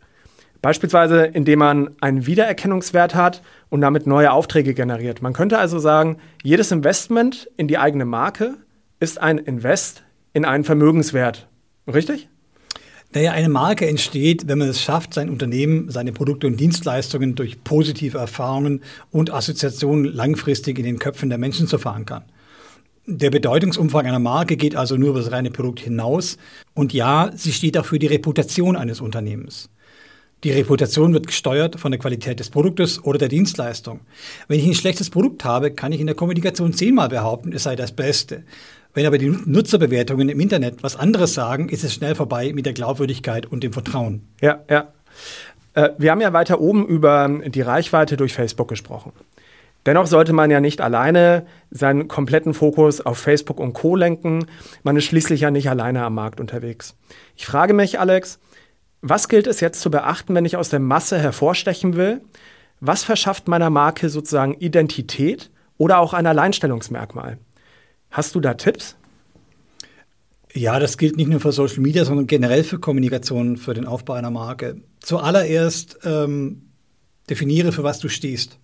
Beispielsweise, 0.61 1.25
indem 1.25 1.59
man 1.59 1.89
einen 2.01 2.25
Wiedererkennungswert 2.25 3.15
hat 3.15 3.41
und 3.69 3.81
damit 3.81 4.07
neue 4.07 4.31
Aufträge 4.31 4.73
generiert. 4.73 5.21
Man 5.21 5.33
könnte 5.33 5.59
also 5.59 5.79
sagen, 5.79 6.17
jedes 6.43 6.71
Investment 6.71 7.49
in 7.57 7.67
die 7.67 7.77
eigene 7.77 8.05
Marke 8.05 8.55
ist 8.99 9.21
ein 9.21 9.37
Invest 9.37 10.03
in 10.33 10.45
einen 10.45 10.63
Vermögenswert. 10.63 11.47
Richtig? 11.91 12.27
Naja, 13.13 13.31
eine 13.31 13.49
Marke 13.49 13.87
entsteht, 13.87 14.47
wenn 14.47 14.57
man 14.57 14.67
es 14.67 14.81
schafft, 14.81 15.13
sein 15.13 15.29
Unternehmen, 15.29 15.89
seine 15.89 16.11
Produkte 16.11 16.45
und 16.47 16.59
Dienstleistungen 16.59 17.35
durch 17.35 17.63
positive 17.63 18.17
Erfahrungen 18.17 18.81
und 19.11 19.31
Assoziationen 19.31 20.05
langfristig 20.05 20.77
in 20.77 20.83
den 20.83 20.99
Köpfen 20.99 21.29
der 21.29 21.37
Menschen 21.37 21.67
zu 21.67 21.77
verankern. 21.77 22.25
Der 23.05 23.29
Bedeutungsumfang 23.29 24.05
einer 24.05 24.19
Marke 24.19 24.57
geht 24.57 24.75
also 24.75 24.97
nur 24.97 25.11
über 25.11 25.19
das 25.19 25.31
reine 25.31 25.49
Produkt 25.49 25.79
hinaus. 25.79 26.37
Und 26.73 26.91
ja, 26.91 27.31
sie 27.33 27.53
steht 27.53 27.77
auch 27.77 27.85
für 27.85 27.99
die 27.99 28.07
Reputation 28.07 28.75
eines 28.75 28.99
Unternehmens. 28.99 29.69
Die 30.43 30.51
Reputation 30.51 31.13
wird 31.13 31.25
gesteuert 31.25 31.79
von 31.79 31.91
der 31.91 31.99
Qualität 31.99 32.39
des 32.39 32.51
Produktes 32.51 33.03
oder 33.03 33.17
der 33.17 33.27
Dienstleistung. 33.27 34.01
Wenn 34.47 34.59
ich 34.59 34.67
ein 34.67 34.75
schlechtes 34.75 35.09
Produkt 35.09 35.43
habe, 35.43 35.71
kann 35.71 35.91
ich 35.91 35.99
in 35.99 36.05
der 36.05 36.15
Kommunikation 36.15 36.73
zehnmal 36.73 37.09
behaupten, 37.09 37.53
es 37.53 37.63
sei 37.63 37.75
das 37.75 37.91
Beste. 37.91 38.43
Wenn 38.93 39.05
aber 39.07 39.17
die 39.17 39.29
Nutzerbewertungen 39.29 40.29
im 40.29 40.39
Internet 40.39 40.83
was 40.83 40.95
anderes 40.95 41.33
sagen, 41.33 41.69
ist 41.69 41.83
es 41.83 41.93
schnell 41.93 42.13
vorbei 42.13 42.51
mit 42.53 42.67
der 42.67 42.73
Glaubwürdigkeit 42.73 43.47
und 43.47 43.63
dem 43.63 43.73
Vertrauen. 43.73 44.27
Ja, 44.39 44.63
ja. 44.69 44.93
Äh, 45.73 45.89
wir 45.97 46.11
haben 46.11 46.21
ja 46.21 46.33
weiter 46.33 46.61
oben 46.61 46.85
über 46.85 47.29
die 47.47 47.61
Reichweite 47.61 48.15
durch 48.15 48.33
Facebook 48.33 48.67
gesprochen. 48.67 49.13
Dennoch 49.87 50.05
sollte 50.05 50.33
man 50.33 50.51
ja 50.51 50.59
nicht 50.59 50.81
alleine 50.81 51.45
seinen 51.71 52.07
kompletten 52.07 52.53
Fokus 52.53 52.99
auf 52.99 53.17
Facebook 53.17 53.59
und 53.59 53.73
Co 53.73 53.95
lenken. 53.95 54.45
Man 54.83 54.97
ist 54.97 55.05
schließlich 55.05 55.41
ja 55.41 55.49
nicht 55.49 55.69
alleine 55.69 56.03
am 56.03 56.13
Markt 56.13 56.39
unterwegs. 56.39 56.95
Ich 57.35 57.45
frage 57.45 57.73
mich, 57.73 57.99
Alex, 57.99 58.39
was 59.01 59.29
gilt 59.29 59.47
es 59.47 59.59
jetzt 59.59 59.81
zu 59.81 59.91
beachten, 59.91 60.33
wenn 60.35 60.45
ich 60.45 60.57
aus 60.57 60.69
der 60.69 60.79
Masse 60.79 61.19
hervorstechen 61.19 61.95
will? 61.95 62.21
Was 62.79 63.03
verschafft 63.03 63.47
meiner 63.47 63.69
Marke 63.69 64.09
sozusagen 64.09 64.53
Identität 64.55 65.49
oder 65.77 65.99
auch 65.99 66.13
ein 66.13 66.27
Alleinstellungsmerkmal? 66.27 67.37
Hast 68.11 68.35
du 68.35 68.39
da 68.39 68.53
Tipps? 68.53 68.95
Ja, 70.53 70.79
das 70.79 70.97
gilt 70.97 71.17
nicht 71.17 71.29
nur 71.29 71.39
für 71.39 71.51
Social 71.51 71.81
Media, 71.81 72.05
sondern 72.05 72.25
generell 72.25 72.63
für 72.63 72.79
Kommunikation, 72.79 73.57
für 73.57 73.73
den 73.73 73.85
Aufbau 73.85 74.13
einer 74.13 74.31
Marke. 74.31 74.81
Zuallererst 75.01 75.99
ähm, 76.03 76.69
definiere, 77.29 77.71
für 77.71 77.83
was 77.83 77.99
du 77.99 78.09
stehst. 78.09 78.57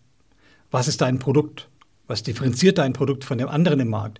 Was 0.71 0.87
ist 0.87 1.01
dein 1.01 1.19
Produkt? 1.19 1.69
Was 2.07 2.23
differenziert 2.23 2.79
dein 2.79 2.93
Produkt 2.93 3.23
von 3.23 3.37
dem 3.37 3.47
anderen 3.47 3.79
im 3.79 3.89
Markt? 3.89 4.19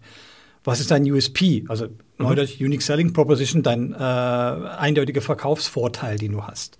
Was 0.63 0.79
ist 0.79 0.91
dein 0.91 1.09
USP? 1.09 1.65
Also 1.67 1.87
mhm. 1.87 1.91
Neudeutsch 2.17 2.59
Unique 2.59 2.81
Selling 2.81 3.13
Proposition, 3.13 3.63
dein 3.63 3.93
äh, 3.93 3.97
eindeutiger 3.97 5.21
Verkaufsvorteil, 5.21 6.17
den 6.17 6.33
du 6.33 6.43
hast. 6.43 6.77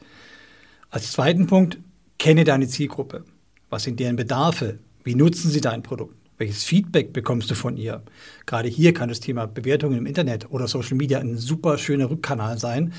Als 0.89 1.11
zweiten 1.11 1.47
Punkt, 1.47 1.79
kenne 2.19 2.43
deine 2.43 2.67
Zielgruppe. 2.67 3.25
Was 3.69 3.83
sind 3.83 3.99
deren 3.99 4.15
Bedarfe? 4.15 4.79
Wie 5.03 5.15
nutzen 5.15 5.49
sie 5.49 5.61
dein 5.61 5.83
Produkt? 5.83 6.15
Welches 6.37 6.63
Feedback 6.63 7.13
bekommst 7.13 7.49
du 7.51 7.55
von 7.55 7.77
ihr? 7.77 8.01
Gerade 8.45 8.69
hier 8.69 8.93
kann 8.93 9.09
das 9.09 9.19
Thema 9.19 9.45
Bewertungen 9.45 9.97
im 9.97 10.05
Internet 10.05 10.49
oder 10.51 10.67
Social 10.67 10.97
Media 10.97 11.19
ein 11.19 11.37
super 11.37 11.77
schöner 11.77 12.09
Rückkanal 12.09 12.57
sein. 12.57 12.93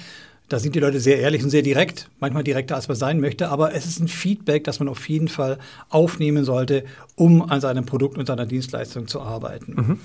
Da 0.49 0.59
sind 0.59 0.75
die 0.75 0.81
Leute 0.81 1.01
sehr 1.01 1.19
ehrlich 1.19 1.43
und 1.43 1.51
sehr 1.51 1.63
direkt, 1.63 2.11
manchmal 2.21 2.45
direkter 2.45 2.77
als 2.77 2.87
man 2.87 2.97
sein 2.97 3.19
möchte, 3.19 3.49
aber 3.49 3.75
es 3.75 3.87
ist 3.87 3.99
ein 4.01 4.09
Feedback, 4.09 4.65
das 4.65 4.79
man 4.79 4.89
auf 4.89 5.09
jeden 5.09 5.29
Fall 5.29 5.59
aufnehmen 5.89 6.45
sollte, 6.45 6.85
um 7.17 7.43
an 7.43 7.61
seinem 7.61 7.87
Produkt 7.87 8.19
und 8.19 8.27
seiner 8.27 8.45
Dienstleistung 8.45 9.09
zu 9.09 9.23
arbeiten. 9.23 9.75
Mhm. 9.75 10.01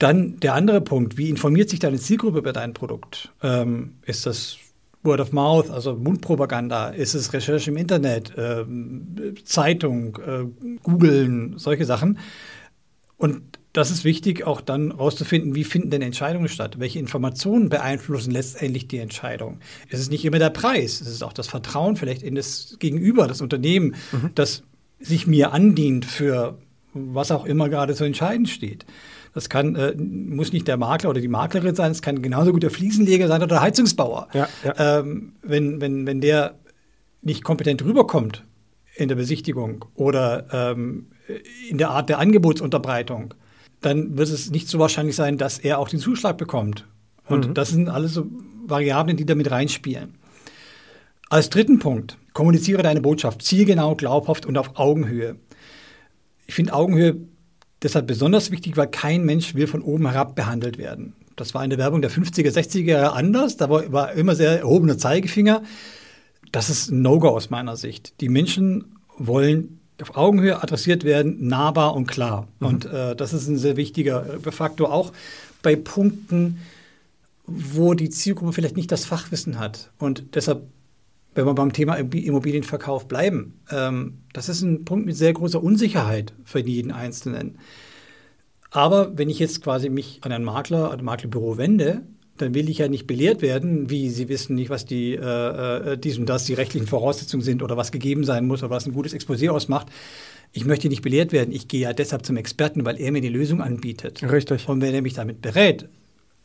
Dann 0.00 0.40
der 0.40 0.54
andere 0.54 0.80
Punkt, 0.80 1.18
wie 1.18 1.28
informiert 1.28 1.68
sich 1.68 1.78
deine 1.78 1.98
Zielgruppe 1.98 2.38
über 2.38 2.54
dein 2.54 2.72
Produkt? 2.72 3.32
Ähm, 3.42 3.96
ist 4.06 4.24
das 4.24 4.56
Word 5.02 5.20
of 5.20 5.32
Mouth, 5.32 5.70
also 5.70 5.94
Mundpropaganda? 5.94 6.88
Ist 6.88 7.12
es 7.12 7.34
Recherche 7.34 7.70
im 7.70 7.76
Internet, 7.76 8.36
äh, 8.36 8.64
Zeitung, 9.44 10.18
äh, 10.26 10.46
Googlen, 10.82 11.58
solche 11.58 11.84
Sachen? 11.84 12.18
Und 13.18 13.42
das 13.74 13.90
ist 13.90 14.02
wichtig, 14.04 14.46
auch 14.46 14.62
dann 14.62 14.90
rauszufinden, 14.90 15.54
wie 15.54 15.64
finden 15.64 15.90
denn 15.90 16.00
Entscheidungen 16.00 16.48
statt? 16.48 16.80
Welche 16.80 16.98
Informationen 16.98 17.68
beeinflussen 17.68 18.30
letztendlich 18.30 18.88
die 18.88 18.98
Entscheidung? 18.98 19.58
Es 19.90 20.00
ist 20.00 20.10
nicht 20.10 20.24
immer 20.24 20.38
der 20.38 20.48
Preis, 20.48 21.02
es 21.02 21.08
ist 21.08 21.22
auch 21.22 21.34
das 21.34 21.46
Vertrauen 21.46 21.96
vielleicht 21.96 22.22
in 22.22 22.36
das 22.36 22.76
Gegenüber, 22.78 23.28
das 23.28 23.42
Unternehmen, 23.42 23.96
mhm. 24.12 24.30
das 24.34 24.62
sich 24.98 25.26
mir 25.26 25.52
andient 25.52 26.06
für 26.06 26.56
was 26.94 27.30
auch 27.30 27.44
immer 27.44 27.68
gerade 27.68 27.94
zu 27.94 28.04
entscheiden 28.04 28.46
steht. 28.46 28.86
Das 29.32 29.48
kann, 29.48 29.76
äh, 29.76 29.94
muss 29.96 30.52
nicht 30.52 30.66
der 30.66 30.76
Makler 30.76 31.10
oder 31.10 31.20
die 31.20 31.28
Maklerin 31.28 31.74
sein, 31.74 31.92
es 31.92 32.02
kann 32.02 32.20
genauso 32.20 32.52
gut 32.52 32.62
der 32.62 32.70
Fliesenleger 32.70 33.28
sein 33.28 33.38
oder 33.38 33.46
der 33.48 33.62
Heizungsbauer. 33.62 34.28
Ja, 34.32 34.48
ja. 34.64 34.98
Ähm, 34.98 35.34
wenn, 35.42 35.80
wenn, 35.80 36.06
wenn 36.06 36.20
der 36.20 36.56
nicht 37.22 37.44
kompetent 37.44 37.84
rüberkommt 37.84 38.44
in 38.96 39.08
der 39.08 39.16
Besichtigung 39.16 39.84
oder 39.94 40.46
ähm, 40.52 41.06
in 41.68 41.78
der 41.78 41.90
Art 41.90 42.08
der 42.08 42.18
Angebotsunterbreitung, 42.18 43.34
dann 43.80 44.18
wird 44.18 44.28
es 44.28 44.50
nicht 44.50 44.68
so 44.68 44.78
wahrscheinlich 44.78 45.16
sein, 45.16 45.38
dass 45.38 45.58
er 45.58 45.78
auch 45.78 45.88
den 45.88 46.00
Zuschlag 46.00 46.36
bekommt. 46.36 46.86
Und 47.26 47.48
mhm. 47.48 47.54
das 47.54 47.70
sind 47.70 47.88
alles 47.88 48.14
so 48.14 48.26
Variablen, 48.66 49.16
die 49.16 49.26
damit 49.26 49.50
reinspielen. 49.50 50.14
Als 51.28 51.48
dritten 51.50 51.78
Punkt, 51.78 52.18
kommuniziere 52.32 52.82
deine 52.82 53.00
Botschaft 53.00 53.42
zielgenau, 53.42 53.94
glaubhaft 53.94 54.46
und 54.46 54.58
auf 54.58 54.78
Augenhöhe. 54.78 55.36
Ich 56.46 56.54
finde 56.54 56.72
Augenhöhe 56.72 57.16
deshalb 57.82 58.06
besonders 58.06 58.50
wichtig, 58.50 58.76
weil 58.76 58.88
kein 58.88 59.24
Mensch 59.24 59.54
will 59.54 59.66
von 59.66 59.82
oben 59.82 60.08
herab 60.08 60.34
behandelt 60.34 60.78
werden. 60.78 61.14
Das 61.36 61.54
war 61.54 61.64
in 61.64 61.70
der 61.70 61.78
Werbung 61.78 62.02
der 62.02 62.10
50er, 62.10 62.50
60er 62.50 62.84
Jahre 62.84 63.12
anders. 63.14 63.56
Da 63.56 63.70
war, 63.70 64.12
immer 64.12 64.34
sehr 64.34 64.60
erhobener 64.60 64.98
Zeigefinger. 64.98 65.62
Das 66.52 66.68
ist 66.68 66.90
ein 66.90 67.02
No-Go 67.02 67.28
aus 67.28 67.50
meiner 67.50 67.76
Sicht. 67.76 68.20
Die 68.20 68.28
Menschen 68.28 68.96
wollen 69.16 69.80
auf 70.00 70.16
Augenhöhe 70.16 70.62
adressiert 70.62 71.04
werden, 71.04 71.46
nahbar 71.46 71.94
und 71.94 72.06
klar. 72.06 72.48
Mhm. 72.58 72.66
Und 72.66 72.84
äh, 72.86 73.16
das 73.16 73.32
ist 73.32 73.48
ein 73.48 73.58
sehr 73.58 73.76
wichtiger 73.76 74.26
äh, 74.44 74.52
Faktor, 74.52 74.92
auch 74.92 75.12
bei 75.62 75.76
Punkten, 75.76 76.58
wo 77.46 77.94
die 77.94 78.10
Zielgruppe 78.10 78.52
vielleicht 78.52 78.76
nicht 78.76 78.92
das 78.92 79.04
Fachwissen 79.04 79.58
hat. 79.58 79.90
Und 79.98 80.34
deshalb, 80.34 80.62
wenn 81.34 81.46
wir 81.46 81.54
beim 81.54 81.72
Thema 81.72 81.94
Immobilienverkauf 81.94 83.06
bleiben, 83.06 83.60
ähm, 83.70 84.18
das 84.32 84.48
ist 84.48 84.62
ein 84.62 84.84
Punkt 84.84 85.06
mit 85.06 85.16
sehr 85.16 85.32
großer 85.32 85.62
Unsicherheit 85.62 86.32
für 86.44 86.60
jeden 86.60 86.92
Einzelnen. 86.92 87.58
Aber 88.70 89.16
wenn 89.18 89.28
ich 89.28 89.38
jetzt 89.38 89.62
quasi 89.62 89.88
mich 89.88 90.20
an 90.22 90.32
einen 90.32 90.44
Makler, 90.44 90.90
ein 90.90 91.04
Maklerbüro 91.04 91.56
wende, 91.56 92.02
dann 92.36 92.54
will 92.54 92.68
ich 92.68 92.78
ja 92.78 92.88
nicht 92.88 93.06
belehrt 93.06 93.42
werden, 93.42 93.90
wie 93.90 94.08
Sie 94.08 94.28
wissen 94.28 94.54
nicht, 94.54 94.70
was 94.70 94.84
die 94.84 95.14
äh, 95.14 95.92
äh, 95.92 95.98
dies 95.98 96.18
und 96.18 96.28
das 96.28 96.44
die 96.44 96.54
rechtlichen 96.54 96.86
Voraussetzungen 96.86 97.42
sind 97.42 97.62
oder 97.62 97.76
was 97.76 97.92
gegeben 97.92 98.24
sein 98.24 98.46
muss 98.46 98.62
oder 98.62 98.70
was 98.70 98.86
ein 98.86 98.92
gutes 98.92 99.14
Exposé 99.14 99.50
ausmacht. 99.50 99.88
Ich 100.52 100.64
möchte 100.64 100.88
nicht 100.88 101.02
belehrt 101.02 101.32
werden. 101.32 101.52
Ich 101.52 101.68
gehe 101.68 101.80
ja 101.80 101.92
deshalb 101.92 102.24
zum 102.24 102.36
Experten, 102.36 102.84
weil 102.84 103.00
er 103.00 103.12
mir 103.12 103.20
die 103.20 103.28
Lösung 103.28 103.60
anbietet. 103.60 104.22
Richtig. 104.22 104.68
Und 104.68 104.80
wenn 104.80 104.94
er 104.94 105.02
mich 105.02 105.14
damit 105.14 105.42
berät, 105.42 105.88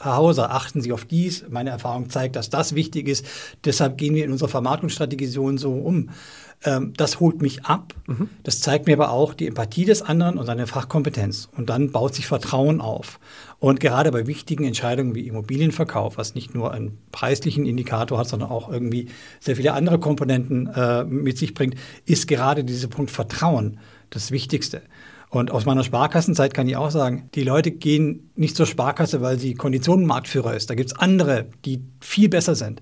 Herr 0.01 0.17
Hauser, 0.17 0.51
achten 0.51 0.81
Sie 0.81 0.91
auf 0.91 1.05
dies. 1.05 1.45
Meine 1.49 1.69
Erfahrung 1.69 2.09
zeigt, 2.09 2.35
dass 2.35 2.49
das 2.49 2.75
wichtig 2.75 3.07
ist. 3.07 3.25
Deshalb 3.63 3.97
gehen 3.97 4.13
wir 4.13 4.25
in 4.25 4.31
unserer 4.31 4.49
Vermarktungsstrategie 4.49 5.25
so 5.25 5.43
und 5.45 5.57
so 5.57 5.73
um. 5.73 6.09
Ähm, 6.63 6.93
das 6.97 7.19
holt 7.19 7.41
mich 7.41 7.63
ab. 7.65 7.93
Mhm. 8.07 8.29
Das 8.43 8.59
zeigt 8.59 8.87
mir 8.87 8.93
aber 8.93 9.11
auch 9.11 9.33
die 9.33 9.47
Empathie 9.47 9.85
des 9.85 10.01
anderen 10.01 10.37
und 10.37 10.45
seine 10.45 10.67
Fachkompetenz. 10.67 11.47
Und 11.55 11.69
dann 11.69 11.91
baut 11.91 12.13
sich 12.13 12.27
Vertrauen 12.27 12.81
auf. 12.81 13.19
Und 13.59 13.79
gerade 13.79 14.11
bei 14.11 14.27
wichtigen 14.27 14.65
Entscheidungen 14.65 15.15
wie 15.15 15.27
Immobilienverkauf, 15.27 16.17
was 16.17 16.35
nicht 16.35 16.53
nur 16.53 16.73
einen 16.73 16.97
preislichen 17.11 17.65
Indikator 17.65 18.17
hat, 18.17 18.27
sondern 18.27 18.49
auch 18.49 18.69
irgendwie 18.69 19.07
sehr 19.39 19.55
viele 19.55 19.73
andere 19.73 19.99
Komponenten 19.99 20.67
äh, 20.67 21.05
mit 21.05 21.37
sich 21.37 21.53
bringt, 21.53 21.75
ist 22.05 22.27
gerade 22.27 22.65
dieser 22.65 22.89
Punkt 22.89 23.11
Vertrauen 23.11 23.79
das 24.09 24.31
Wichtigste. 24.31 24.81
Und 25.29 25.51
aus 25.51 25.65
meiner 25.65 25.83
Sparkassenzeit 25.83 26.53
kann 26.53 26.67
ich 26.67 26.77
auch 26.77 26.91
sagen, 26.91 27.29
die 27.35 27.43
Leute 27.43 27.71
gehen 27.71 28.31
nicht 28.35 28.55
zur 28.55 28.65
Sparkasse, 28.65 29.21
weil 29.21 29.39
sie 29.39 29.53
Konditionenmarktführer 29.53 30.55
ist. 30.55 30.69
Da 30.69 30.75
gibt 30.75 30.91
es 30.91 30.99
andere, 30.99 31.47
die 31.65 31.81
viel 31.99 32.29
besser 32.29 32.55
sind. 32.55 32.81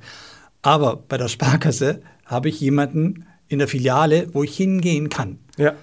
Aber 0.61 0.97
bei 0.97 1.17
der 1.17 1.29
Sparkasse 1.29 2.01
habe 2.25 2.49
ich 2.49 2.59
jemanden 2.59 3.25
in 3.47 3.59
der 3.59 3.67
Filiale, 3.67 4.27
wo 4.33 4.43
ich 4.43 4.55
hingehen 4.55 5.09
kann, 5.09 5.39
ja. 5.57 5.73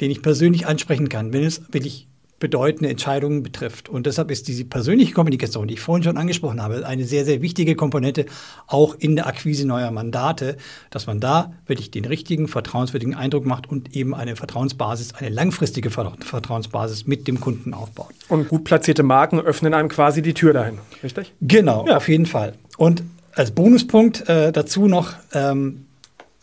den 0.00 0.10
ich 0.10 0.22
persönlich 0.22 0.66
ansprechen 0.66 1.08
kann, 1.08 1.32
wenn 1.32 1.44
es 1.44 1.62
wirklich 1.72 2.08
bedeutende 2.44 2.90
Entscheidungen 2.90 3.42
betrifft. 3.42 3.88
Und 3.88 4.04
deshalb 4.04 4.30
ist 4.30 4.48
diese 4.48 4.66
persönliche 4.66 5.14
Kommunikation, 5.14 5.66
die 5.66 5.74
ich 5.74 5.80
vorhin 5.80 6.04
schon 6.04 6.18
angesprochen 6.18 6.60
habe, 6.60 6.86
eine 6.86 7.04
sehr, 7.04 7.24
sehr 7.24 7.40
wichtige 7.40 7.74
Komponente 7.74 8.26
auch 8.66 8.94
in 8.98 9.16
der 9.16 9.26
Akquise 9.26 9.66
neuer 9.66 9.90
Mandate, 9.90 10.58
dass 10.90 11.06
man 11.06 11.20
da 11.20 11.54
wirklich 11.66 11.90
den 11.90 12.04
richtigen, 12.04 12.46
vertrauenswürdigen 12.46 13.14
Eindruck 13.14 13.46
macht 13.46 13.66
und 13.66 13.96
eben 13.96 14.14
eine 14.14 14.36
Vertrauensbasis, 14.36 15.14
eine 15.14 15.30
langfristige 15.30 15.88
Vertrauensbasis 15.88 17.06
mit 17.06 17.28
dem 17.28 17.40
Kunden 17.40 17.72
aufbaut. 17.72 18.12
Und 18.28 18.48
gut 18.48 18.64
platzierte 18.64 19.02
Marken 19.02 19.40
öffnen 19.40 19.72
einem 19.72 19.88
quasi 19.88 20.20
die 20.20 20.34
Tür 20.34 20.52
dahin, 20.52 20.76
richtig? 21.02 21.32
Genau, 21.40 21.86
ja. 21.86 21.96
auf 21.96 22.10
jeden 22.10 22.26
Fall. 22.26 22.52
Und 22.76 23.02
als 23.32 23.52
Bonuspunkt 23.52 24.28
äh, 24.28 24.52
dazu 24.52 24.86
noch, 24.86 25.14
ähm, 25.32 25.86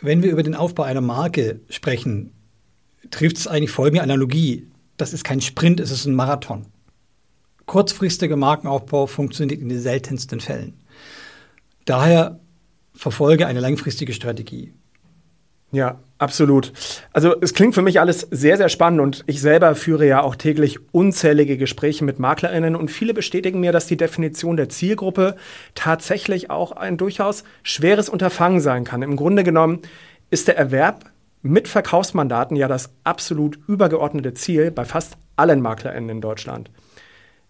wenn 0.02 0.24
wir 0.24 0.32
über 0.32 0.42
den 0.42 0.56
Aufbau 0.56 0.82
einer 0.82 1.02
Marke 1.02 1.60
sprechen, 1.70 2.32
trifft 3.12 3.38
es 3.38 3.48
eigentlich 3.48 3.70
folgende 3.70 4.02
Analogie 4.02 4.66
das 5.02 5.14
ist 5.14 5.24
kein 5.24 5.42
Sprint, 5.42 5.80
es 5.80 5.92
ist 5.92 6.06
ein 6.06 6.16
Marathon. 6.16 6.68
Kurzfristiger 7.66 8.36
Markenaufbau 8.36 9.08
funktioniert 9.08 9.60
in 9.60 9.70
den 9.70 9.80
seltensten 9.80 10.40
Fällen. 10.40 10.74
Daher 11.86 12.40
verfolge 12.94 13.48
eine 13.48 13.60
langfristige 13.62 14.14
Strategie. 14.14 14.74
Ja, 15.72 16.00
absolut. 16.18 16.74
Also 17.14 17.34
es 17.40 17.54
klingt 17.54 17.74
für 17.74 17.82
mich 17.82 18.00
alles 18.00 18.28
sehr, 18.30 18.58
sehr 18.58 18.68
spannend 18.68 19.00
und 19.00 19.24
ich 19.26 19.40
selber 19.40 19.74
führe 19.74 20.06
ja 20.06 20.22
auch 20.22 20.36
täglich 20.36 20.80
unzählige 20.92 21.58
Gespräche 21.58 22.04
mit 22.04 22.20
Maklerinnen 22.20 22.76
und 22.76 22.92
viele 22.92 23.14
bestätigen 23.14 23.62
mir, 23.62 23.72
dass 23.72 23.88
die 23.88 23.98
Definition 23.98 24.58
der 24.58 24.70
Zielgruppe 24.70 25.38
tatsächlich 25.74 26.50
auch 26.50 26.74
ein 26.74 26.98
durchaus 26.98 27.46
schweres 27.64 28.10
Unterfangen 28.10 28.60
sein 28.60 28.84
kann. 28.84 29.02
Im 29.02 29.16
Grunde 29.16 29.44
genommen 29.44 29.80
ist 30.30 30.50
der 30.50 30.58
Erwerb 30.58 31.11
mit 31.42 31.68
Verkaufsmandaten 31.68 32.56
ja 32.56 32.68
das 32.68 32.92
absolut 33.04 33.60
übergeordnete 33.68 34.34
Ziel 34.34 34.72
bei 34.72 34.86
fast 34.86 35.18
allen 35.36 35.62
MaklerInnen 35.62 36.10
in 36.10 36.22
Deutschland. 36.22 36.70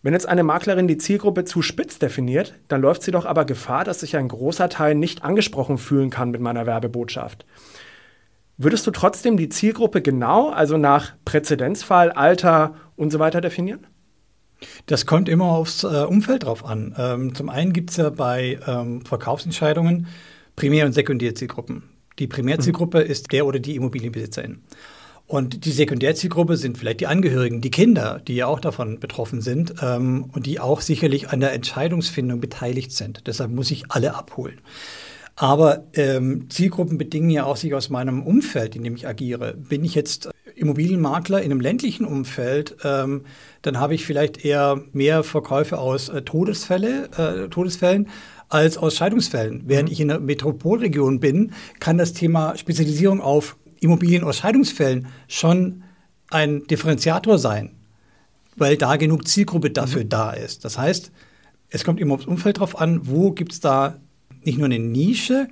Wenn 0.03 0.13
jetzt 0.13 0.27
eine 0.27 0.43
Maklerin 0.43 0.87
die 0.87 0.97
Zielgruppe 0.97 1.45
zu 1.45 1.61
spitz 1.61 1.99
definiert, 1.99 2.55
dann 2.67 2.81
läuft 2.81 3.03
sie 3.03 3.11
doch 3.11 3.25
aber 3.25 3.45
Gefahr, 3.45 3.83
dass 3.83 3.99
sich 3.99 4.17
ein 4.17 4.27
großer 4.27 4.67
Teil 4.69 4.95
nicht 4.95 5.23
angesprochen 5.23 5.77
fühlen 5.77 6.09
kann 6.09 6.31
mit 6.31 6.41
meiner 6.41 6.65
Werbebotschaft. 6.65 7.45
Würdest 8.57 8.85
du 8.87 8.91
trotzdem 8.91 9.37
die 9.37 9.49
Zielgruppe 9.49 10.01
genau, 10.01 10.49
also 10.49 10.77
nach 10.77 11.13
Präzedenzfall, 11.25 12.11
Alter 12.11 12.75
und 12.95 13.11
so 13.11 13.19
weiter 13.19 13.41
definieren? 13.41 13.85
Das 14.85 15.05
kommt 15.05 15.29
immer 15.29 15.45
aufs 15.45 15.83
äh, 15.83 15.87
Umfeld 16.03 16.43
drauf 16.43 16.65
an. 16.65 16.95
Ähm, 16.97 17.35
zum 17.35 17.49
einen 17.49 17.73
gibt 17.73 17.91
es 17.91 17.97
ja 17.97 18.09
bei 18.09 18.59
ähm, 18.67 19.03
Verkaufsentscheidungen 19.05 20.07
Primär- 20.55 20.85
und 20.85 20.93
Sekundärzielgruppen. 20.93 21.83
Die 22.19 22.27
Primärzielgruppe 22.27 23.03
mhm. 23.03 23.09
ist 23.11 23.31
der 23.31 23.45
oder 23.45 23.59
die 23.59 23.75
Immobilienbesitzerin. 23.75 24.61
Und 25.27 25.65
die 25.65 25.71
Sekundärzielgruppe 25.71 26.57
sind 26.57 26.77
vielleicht 26.77 26.99
die 26.99 27.07
Angehörigen, 27.07 27.61
die 27.61 27.71
Kinder, 27.71 28.21
die 28.27 28.35
ja 28.35 28.47
auch 28.47 28.59
davon 28.59 28.99
betroffen 28.99 29.39
sind 29.39 29.75
ähm, 29.81 30.25
und 30.33 30.45
die 30.45 30.59
auch 30.59 30.81
sicherlich 30.81 31.29
an 31.29 31.39
der 31.39 31.53
Entscheidungsfindung 31.53 32.41
beteiligt 32.41 32.91
sind. 32.91 33.27
Deshalb 33.27 33.51
muss 33.51 33.71
ich 33.71 33.85
alle 33.89 34.13
abholen. 34.13 34.59
Aber 35.37 35.85
ähm, 35.93 36.49
Zielgruppen 36.49 36.97
bedingen 36.97 37.29
ja 37.29 37.45
auch 37.45 37.55
sich 37.55 37.73
aus 37.73 37.89
meinem 37.89 38.23
Umfeld, 38.23 38.75
in 38.75 38.83
dem 38.83 38.95
ich 38.95 39.07
agiere. 39.07 39.53
Bin 39.53 39.85
ich 39.85 39.95
jetzt 39.95 40.29
Immobilienmakler 40.53 41.41
in 41.41 41.51
einem 41.51 41.61
ländlichen 41.61 42.05
Umfeld, 42.05 42.77
ähm, 42.83 43.25
dann 43.61 43.79
habe 43.79 43.95
ich 43.95 44.05
vielleicht 44.05 44.43
eher 44.45 44.81
mehr 44.93 45.23
Verkäufe 45.23 45.79
aus 45.79 46.09
äh, 46.09 46.21
Todesfälle, 46.21 47.09
äh, 47.17 47.49
Todesfällen 47.49 48.09
als 48.51 48.77
aus 48.77 48.95
Scheidungsfällen. 48.95 49.63
Während 49.65 49.89
mhm. 49.89 49.93
ich 49.93 49.99
in 49.99 50.11
einer 50.11 50.19
Metropolregion 50.19 51.19
bin, 51.19 51.53
kann 51.79 51.97
das 51.97 52.13
Thema 52.13 52.57
Spezialisierung 52.57 53.21
auf 53.21 53.57
Immobilien 53.79 54.23
aus 54.23 54.37
Scheidungsfällen 54.37 55.07
schon 55.27 55.83
ein 56.29 56.65
Differenziator 56.67 57.37
sein, 57.37 57.71
weil 58.55 58.77
da 58.77 58.95
genug 58.97 59.27
Zielgruppe 59.27 59.71
dafür 59.71 60.03
mhm. 60.03 60.09
da 60.09 60.31
ist. 60.31 60.65
Das 60.65 60.77
heißt, 60.77 61.11
es 61.69 61.83
kommt 61.83 61.99
immer 61.99 62.15
aufs 62.15 62.25
Umfeld 62.25 62.59
drauf 62.59 62.79
an, 62.79 63.07
wo 63.07 63.31
gibt 63.31 63.53
es 63.53 63.59
da 63.59 63.99
nicht 64.43 64.57
nur 64.57 64.65
eine 64.65 64.79
Nische, 64.79 65.47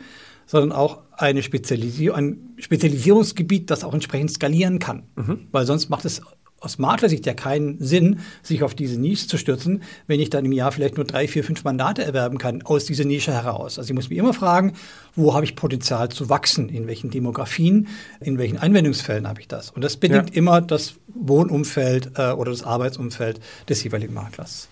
sondern 0.45 0.71
auch 0.71 0.99
eine 1.11 1.43
Spezialisierung, 1.43 2.17
ein 2.17 2.53
Spezialisierungsgebiet, 2.57 3.69
das 3.69 3.83
auch 3.83 3.93
entsprechend 3.93 4.31
skalieren 4.31 4.79
kann. 4.79 5.03
Mhm. 5.15 5.47
Weil 5.51 5.65
sonst 5.65 5.89
macht 5.89 6.05
es 6.05 6.21
aus 6.61 6.77
Maklersicht 6.77 7.25
ja 7.25 7.33
keinen 7.33 7.79
Sinn, 7.79 8.19
sich 8.43 8.63
auf 8.63 8.75
diese 8.75 8.99
Nische 8.99 9.27
zu 9.27 9.37
stürzen, 9.37 9.83
wenn 10.07 10.19
ich 10.19 10.29
dann 10.29 10.45
im 10.45 10.51
Jahr 10.51 10.71
vielleicht 10.71 10.97
nur 10.97 11.05
drei, 11.05 11.27
vier, 11.27 11.43
fünf 11.43 11.63
Mandate 11.63 12.03
erwerben 12.03 12.37
kann 12.37 12.61
aus 12.63 12.85
dieser 12.85 13.05
Nische 13.05 13.33
heraus. 13.33 13.77
Also 13.77 13.89
ich 13.89 13.95
muss 13.95 14.09
mich 14.09 14.19
immer 14.19 14.33
fragen, 14.33 14.73
wo 15.15 15.33
habe 15.33 15.45
ich 15.45 15.55
Potenzial 15.55 16.09
zu 16.09 16.29
wachsen, 16.29 16.69
in 16.69 16.87
welchen 16.87 17.09
Demografien, 17.09 17.87
in 18.19 18.37
welchen 18.37 18.57
Anwendungsfällen 18.57 19.27
habe 19.27 19.41
ich 19.41 19.47
das. 19.47 19.71
Und 19.71 19.83
das 19.83 19.97
bedingt 19.97 20.31
ja. 20.31 20.35
immer 20.35 20.61
das 20.61 20.95
Wohnumfeld 21.07 22.11
äh, 22.17 22.31
oder 22.31 22.51
das 22.51 22.63
Arbeitsumfeld 22.63 23.39
des 23.67 23.83
jeweiligen 23.83 24.13
Maklers. 24.13 24.69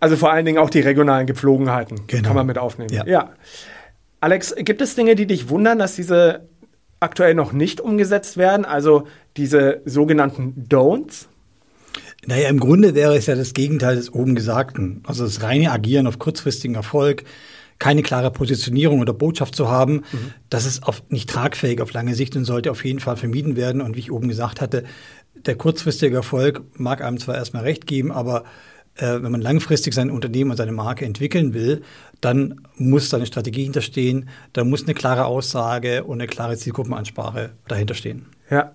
Also 0.00 0.16
vor 0.16 0.32
allen 0.32 0.44
Dingen 0.44 0.58
auch 0.58 0.70
die 0.70 0.80
regionalen 0.80 1.26
Gepflogenheiten 1.26 2.06
genau. 2.06 2.28
kann 2.28 2.36
man 2.36 2.46
mit 2.46 2.58
aufnehmen. 2.58 2.92
Ja. 2.92 3.06
ja. 3.06 3.32
Alex, 4.20 4.54
gibt 4.56 4.80
es 4.80 4.94
Dinge, 4.94 5.14
die 5.14 5.26
dich 5.26 5.48
wundern, 5.48 5.78
dass 5.78 5.96
diese 5.96 6.48
aktuell 7.00 7.34
noch 7.34 7.52
nicht 7.52 7.80
umgesetzt 7.80 8.36
werden? 8.36 8.64
Also 8.64 9.06
diese 9.36 9.80
sogenannten 9.84 10.66
Don'ts? 10.68 11.26
Naja, 12.26 12.48
im 12.48 12.60
Grunde 12.60 12.94
wäre 12.94 13.16
es 13.16 13.26
ja 13.26 13.34
das 13.34 13.54
Gegenteil 13.54 13.96
des 13.96 14.12
oben 14.12 14.34
Gesagten. 14.34 15.02
Also 15.06 15.24
das 15.24 15.42
reine 15.42 15.72
Agieren 15.72 16.06
auf 16.06 16.18
kurzfristigen 16.18 16.74
Erfolg, 16.74 17.24
keine 17.78 18.02
klare 18.02 18.32
Positionierung 18.32 19.00
oder 19.00 19.12
Botschaft 19.12 19.54
zu 19.54 19.70
haben, 19.70 20.02
mhm. 20.12 20.32
das 20.50 20.66
ist 20.66 20.82
auf, 20.82 21.02
nicht 21.10 21.30
tragfähig 21.30 21.80
auf 21.80 21.92
lange 21.92 22.14
Sicht 22.14 22.34
und 22.36 22.44
sollte 22.44 22.70
auf 22.70 22.84
jeden 22.84 22.98
Fall 22.98 23.16
vermieden 23.16 23.56
werden. 23.56 23.80
Und 23.80 23.96
wie 23.96 24.00
ich 24.00 24.12
oben 24.12 24.28
gesagt 24.28 24.60
hatte, 24.60 24.84
der 25.46 25.54
kurzfristige 25.54 26.16
Erfolg 26.16 26.62
mag 26.74 27.02
einem 27.02 27.18
zwar 27.18 27.36
erstmal 27.36 27.62
recht 27.62 27.86
geben, 27.86 28.10
aber 28.10 28.44
äh, 28.98 29.22
wenn 29.22 29.32
man 29.32 29.40
langfristig 29.40 29.94
sein 29.94 30.10
Unternehmen 30.10 30.50
und 30.50 30.56
seine 30.56 30.72
Marke 30.72 31.04
entwickeln 31.04 31.54
will, 31.54 31.82
dann 32.20 32.60
muss 32.76 33.08
da 33.08 33.16
eine 33.16 33.26
Strategie 33.26 33.64
hinterstehen, 33.64 34.28
da 34.52 34.64
muss 34.64 34.84
eine 34.84 34.94
klare 34.94 35.24
Aussage 35.24 36.04
und 36.04 36.20
eine 36.20 36.26
klare 36.26 36.56
Zielgruppenansprache 36.56 37.50
dahinter 37.68 37.94
stehen. 37.94 38.26
Ja, 38.50 38.72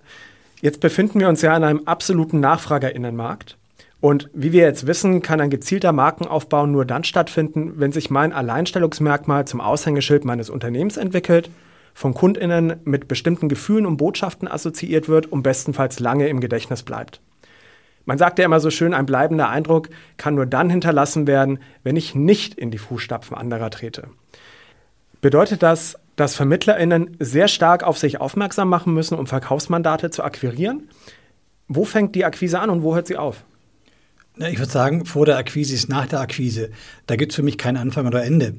jetzt 0.62 0.80
befinden 0.80 1.20
wir 1.20 1.30
uns 1.30 1.42
ja 1.42 1.56
in 1.56 1.64
einem 1.64 1.82
absoluten 1.86 2.40
Nachfragerinnenmarkt. 2.40 3.58
Und 4.00 4.30
wie 4.34 4.52
wir 4.52 4.64
jetzt 4.64 4.86
wissen, 4.86 5.22
kann 5.22 5.40
ein 5.40 5.50
gezielter 5.50 5.94
Markenaufbau 5.94 6.66
nur 6.66 6.84
dann 6.84 7.06
stattfinden, 7.06 7.74
wenn 7.78 7.94
sich 7.94 8.10
mein 8.10 8.34
Alleinstellungsmerkmal 8.34 9.46
zum 9.46 9.62
Aushängeschild 9.62 10.26
meines 10.26 10.50
Unternehmens 10.50 10.98
entwickelt, 10.98 11.50
von 11.94 12.14
KundInnen 12.14 12.78
mit 12.84 13.08
bestimmten 13.08 13.50
Gefühlen 13.50 13.86
und 13.86 13.98
Botschaften 13.98 14.48
assoziiert 14.48 15.08
wird 15.08 15.28
und 15.28 15.44
bestenfalls 15.44 16.00
lange 16.00 16.28
im 16.28 16.42
Gedächtnis 16.42 16.84
bleibt. 16.84 17.22
Man 18.06 18.18
sagt 18.18 18.38
ja 18.40 18.46
immer 18.46 18.60
so 18.60 18.70
schön, 18.70 18.94
ein 18.94 19.06
bleibender 19.06 19.50
Eindruck 19.50 19.90
kann 20.18 20.36
nur 20.36 20.46
dann 20.46 20.70
hinterlassen 20.70 21.26
werden, 21.26 21.60
wenn 21.84 21.96
ich 21.96 22.16
nicht 22.16 22.56
in 22.56 22.70
die 22.70 22.78
Fußstapfen 22.78 23.38
anderer 23.38 23.70
trete. 23.70 24.10
Bedeutet 25.22 25.64
das, 25.64 25.98
dass 26.18 26.36
VermittlerInnen 26.36 27.16
sehr 27.20 27.48
stark 27.48 27.84
auf 27.84 27.98
sich 27.98 28.20
aufmerksam 28.20 28.68
machen 28.68 28.94
müssen, 28.94 29.18
um 29.18 29.26
Verkaufsmandate 29.26 30.10
zu 30.10 30.24
akquirieren? 30.24 30.90
Wo 31.70 31.86
fängt 31.86 32.14
die 32.16 32.26
Akquise 32.26 32.60
an 32.60 32.70
und 32.70 32.84
wo 32.84 32.94
hört 32.94 33.08
sie 33.08 33.18
auf? 33.18 33.46
Ich 34.38 34.60
würde 34.60 34.72
sagen, 34.72 35.06
vor 35.06 35.26
der 35.26 35.38
Akquise 35.38 35.74
ist 35.74 35.90
nach 35.90 36.08
der 36.08 36.20
Akquise. 36.20 36.72
Da 37.08 37.16
gibt 37.16 37.32
es 37.32 37.36
für 37.36 37.44
mich 37.44 37.58
keinen 37.58 37.78
Anfang 37.78 38.06
oder 38.06 38.24
Ende. 38.24 38.56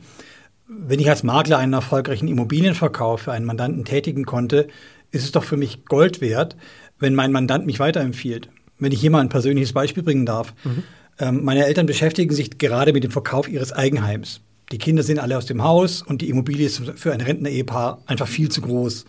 Wenn 0.66 1.00
ich 1.00 1.10
als 1.10 1.22
Makler 1.22 1.58
einen 1.58 1.74
erfolgreichen 1.74 2.28
Immobilienverkauf 2.28 3.22
für 3.22 3.32
einen 3.32 3.44
Mandanten 3.44 3.84
tätigen 3.84 4.24
konnte, 4.24 4.68
ist 5.10 5.24
es 5.24 5.32
doch 5.32 5.44
für 5.44 5.58
mich 5.58 5.84
Gold 5.84 6.22
wert, 6.22 6.56
wenn 6.98 7.14
mein 7.14 7.32
Mandant 7.32 7.66
mich 7.66 7.78
weiterempfiehlt 7.78 8.48
wenn 8.78 8.92
ich 8.92 9.00
hier 9.00 9.10
mal 9.10 9.20
ein 9.20 9.28
persönliches 9.28 9.72
Beispiel 9.72 10.02
bringen 10.02 10.26
darf. 10.26 10.54
Mhm. 10.64 10.82
Ähm, 11.18 11.44
meine 11.44 11.64
Eltern 11.66 11.86
beschäftigen 11.86 12.34
sich 12.34 12.58
gerade 12.58 12.92
mit 12.92 13.04
dem 13.04 13.10
Verkauf 13.10 13.48
ihres 13.48 13.72
Eigenheims. 13.72 14.40
Die 14.72 14.78
Kinder 14.78 15.02
sind 15.02 15.18
alle 15.18 15.36
aus 15.36 15.46
dem 15.46 15.62
Haus 15.62 16.02
und 16.02 16.22
die 16.22 16.28
Immobilie 16.28 16.66
ist 16.66 16.82
für 16.96 17.12
ein 17.12 17.20
Rentner-Ehepaar 17.20 18.02
einfach 18.06 18.26
viel 18.26 18.48
zu 18.48 18.62
groß. 18.62 19.04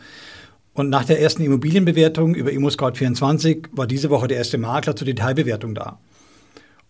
Und 0.73 0.89
nach 0.89 1.05
der 1.05 1.21
ersten 1.21 1.41
Immobilienbewertung 1.43 2.35
über 2.35 2.51
ImmoScout24 2.51 3.67
war 3.71 3.87
diese 3.87 4.09
Woche 4.09 4.27
der 4.27 4.37
erste 4.37 4.57
Makler 4.57 4.95
zur 4.95 5.05
Detailbewertung 5.05 5.73
da. 5.73 5.99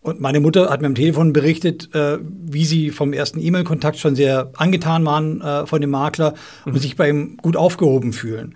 Und 0.02 0.20
meine 0.20 0.40
Mutter 0.40 0.70
hat 0.70 0.82
mir 0.82 0.88
am 0.88 0.96
Telefon 0.96 1.34
berichtet, 1.34 1.94
äh, 1.96 2.20
wie 2.22 2.66
sie 2.66 2.92
vom 2.92 3.14
ersten 3.14 3.40
E-Mail-Kontakt 3.40 3.98
schon 3.98 4.16
sehr 4.16 4.52
angetan 4.56 5.06
waren 5.06 5.42
äh, 5.42 5.66
von 5.66 5.82
dem 5.82 5.92
Makler 5.92 6.34
mhm. 6.66 6.74
und 6.74 6.80
sich 6.80 6.96
bei 6.96 7.10
ihm 7.10 7.38
gut 7.38 7.56
aufgehoben 7.56 8.14
fühlen. 8.14 8.56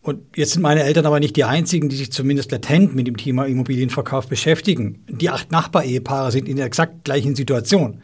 Und 0.00 0.22
jetzt 0.36 0.52
sind 0.52 0.62
meine 0.62 0.84
Eltern 0.84 1.06
aber 1.06 1.20
nicht 1.20 1.36
die 1.36 1.44
einzigen, 1.44 1.88
die 1.88 1.96
sich 1.96 2.12
zumindest 2.12 2.52
latent 2.52 2.94
mit 2.94 3.06
dem 3.06 3.16
Thema 3.16 3.46
Immobilienverkauf 3.46 4.28
beschäftigen. 4.28 5.04
Die 5.08 5.28
acht 5.28 5.50
Nachbarehepaare 5.50 6.30
sind 6.30 6.48
in 6.48 6.56
der 6.56 6.66
exakt 6.66 7.04
gleichen 7.04 7.34
Situation. 7.34 8.00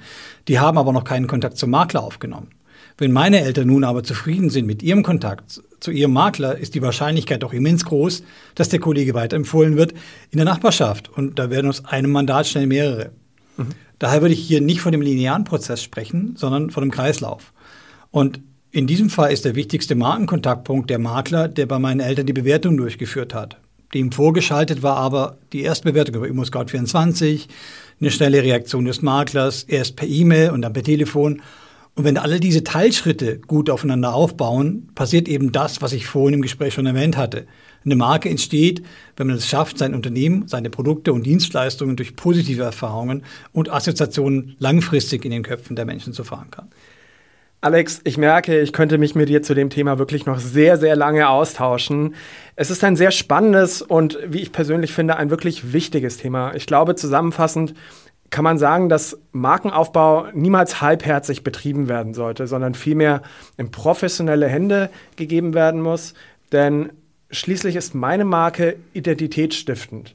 Die 0.49 0.59
haben 0.59 0.77
aber 0.77 0.93
noch 0.93 1.05
keinen 1.05 1.29
Kontakt 1.29 1.57
zum 1.57 1.71
Makler 1.71 2.03
aufgenommen. 2.03 2.51
Wenn 2.97 3.13
meine 3.13 3.41
Eltern 3.41 3.69
nun 3.69 3.85
aber 3.85 4.05
zufrieden 4.05 4.51
sind 4.51 4.67
mit 4.67 4.83
ihrem 4.83 5.03
Kontakt 5.03 5.63
zu 5.81 5.91
ihrem 5.91 6.13
Makler, 6.13 6.57
ist 6.57 6.75
die 6.75 6.83
Wahrscheinlichkeit 6.83 7.43
doch 7.43 7.53
immens 7.53 7.85
groß, 7.85 8.23
dass 8.55 8.69
der 8.69 8.79
Kollege 8.79 9.15
weiterempfohlen 9.15 9.77
wird 9.77 9.93
in 10.31 10.37
der 10.37 10.45
Nachbarschaft. 10.45 11.09
Und 11.09 11.39
da 11.39 11.51
werden 11.51 11.69
aus 11.69 11.85
einem 11.85 12.13
Mandat 12.13 12.47
schnell 12.47 12.67
mehrere. 12.67 13.11
Mhm. 13.57 13.69
Daher 13.99 14.21
würde 14.21 14.35
ich 14.35 14.41
hier 14.41 14.61
nicht 14.61 14.81
von 14.81 14.93
dem 14.93 15.01
linearen 15.01 15.45
Prozess 15.45 15.83
sprechen, 15.83 16.35
sondern 16.37 16.71
von 16.71 16.83
dem 16.83 16.91
Kreislauf. 16.91 17.53
Und 18.11 18.41
in 18.75 18.89
diesem 18.89 19.09
Fall 19.09 19.33
ist 19.33 19.45
der 19.45 19.55
wichtigste 19.55 19.95
Markenkontaktpunkt 19.95 20.91
der 20.91 20.99
Makler, 20.99 21.47
der 21.47 21.67
bei 21.67 21.79
meinen 21.79 22.01
Eltern 22.01 22.27
die 22.27 22.33
Bewertung 22.33 22.77
durchgeführt 22.77 23.33
hat. 23.33 23.57
Dem 23.95 24.11
vorgeschaltet 24.11 24.83
war 24.83 24.97
aber 24.97 25.39
die 25.53 25.63
Erstbewertung 25.63 26.17
über 26.17 26.27
ImmoScout24, 26.27 27.47
eine 28.01 28.11
schnelle 28.11 28.43
Reaktion 28.43 28.85
des 28.85 29.01
Maklers, 29.01 29.63
erst 29.63 29.95
per 29.95 30.09
E-Mail 30.09 30.51
und 30.51 30.63
dann 30.63 30.73
per 30.73 30.83
Telefon. 30.83 31.41
Und 31.95 32.03
wenn 32.03 32.19
alle 32.19 32.41
diese 32.41 32.65
Teilschritte 32.65 33.39
gut 33.39 33.71
aufeinander 33.71 34.13
aufbauen, 34.13 34.89
passiert 34.97 35.29
eben 35.29 35.53
das, 35.53 35.81
was 35.81 35.93
ich 35.93 36.07
vorhin 36.07 36.35
im 36.35 36.43
Gespräch 36.43 36.75
schon 36.75 36.87
erwähnt 36.87 37.17
hatte. 37.17 37.47
Eine 37.85 37.95
Marke 37.95 38.29
entsteht, 38.29 38.83
wenn 39.17 39.29
man 39.29 39.37
es 39.37 39.47
schafft, 39.47 39.79
sein 39.79 39.95
Unternehmen, 39.95 40.49
seine 40.49 40.69
Produkte 40.69 41.13
und 41.13 41.25
Dienstleistungen 41.25 41.95
durch 41.95 42.17
positive 42.17 42.65
Erfahrungen 42.65 43.23
und 43.53 43.71
Assoziationen 43.71 44.57
langfristig 44.59 45.25
in 45.25 45.31
den 45.31 45.45
Köpfen 45.45 45.77
der 45.77 45.85
Menschen 45.85 46.13
zu 46.13 46.25
verankern. 46.25 46.67
Alex, 47.65 48.03
ich 48.05 48.19
merke, 48.19 48.61
ich 48.61 48.75
könnte 48.75 48.99
mich 48.99 49.15
mit 49.15 49.31
dir 49.31 49.41
zu 49.41 49.55
dem 49.55 49.71
Thema 49.71 49.99
wirklich 49.99 50.27
noch 50.27 50.39
sehr, 50.39 50.77
sehr 50.77 50.97
lange 50.97 51.31
austauschen. 51.31 52.15
Es 52.57 52.71
ist 52.71 52.85
ein 52.85 52.95
sehr 52.95 53.11
spannendes 53.11 53.81
und, 53.81 54.19
wie 54.27 54.43
ich 54.43 54.53
persönlich 54.53 54.93
finde, 54.93 55.17
ein 55.17 55.31
wirklich 55.31 55.73
wichtiges 55.73 56.19
Thema. 56.19 56.55
Ich 56.55 56.67
glaube, 56.67 56.95
zusammenfassend 56.95 57.73
kann 58.29 58.45
man 58.45 58.59
sagen, 58.59 58.91
dass 58.91 59.19
Markenaufbau 59.33 60.27
niemals 60.35 60.83
halbherzig 60.83 61.43
betrieben 61.43 61.89
werden 61.89 62.13
sollte, 62.13 62.47
sondern 62.47 62.75
vielmehr 62.75 63.23
in 63.57 63.71
professionelle 63.71 64.47
Hände 64.47 64.91
gegeben 65.17 65.55
werden 65.55 65.81
muss. 65.81 66.13
Denn 66.53 66.93
schließlich 67.31 67.77
ist 67.77 67.95
meine 67.95 68.27
Marke 68.27 68.77
identitätsstiftend. 68.93 70.15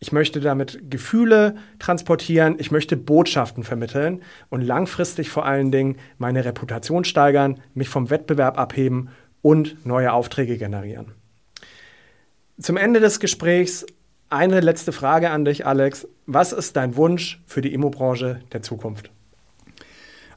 Ich 0.00 0.12
möchte 0.12 0.40
damit 0.40 0.90
Gefühle 0.90 1.56
transportieren, 1.78 2.56
ich 2.58 2.70
möchte 2.70 2.96
Botschaften 2.96 3.64
vermitteln 3.64 4.22
und 4.48 4.62
langfristig 4.62 5.28
vor 5.28 5.44
allen 5.44 5.72
Dingen 5.72 5.96
meine 6.18 6.44
Reputation 6.44 7.04
steigern, 7.04 7.60
mich 7.74 7.88
vom 7.88 8.10
Wettbewerb 8.10 8.58
abheben 8.58 9.08
und 9.42 9.84
neue 9.86 10.12
Aufträge 10.12 10.56
generieren. 10.56 11.12
Zum 12.60 12.76
Ende 12.76 13.00
des 13.00 13.18
Gesprächs 13.18 13.86
eine 14.30 14.60
letzte 14.60 14.92
Frage 14.92 15.30
an 15.30 15.44
dich, 15.44 15.66
Alex. 15.66 16.06
Was 16.26 16.52
ist 16.52 16.76
dein 16.76 16.96
Wunsch 16.96 17.40
für 17.46 17.60
die 17.60 17.72
Immobranche 17.72 18.40
der 18.52 18.62
Zukunft? 18.62 19.10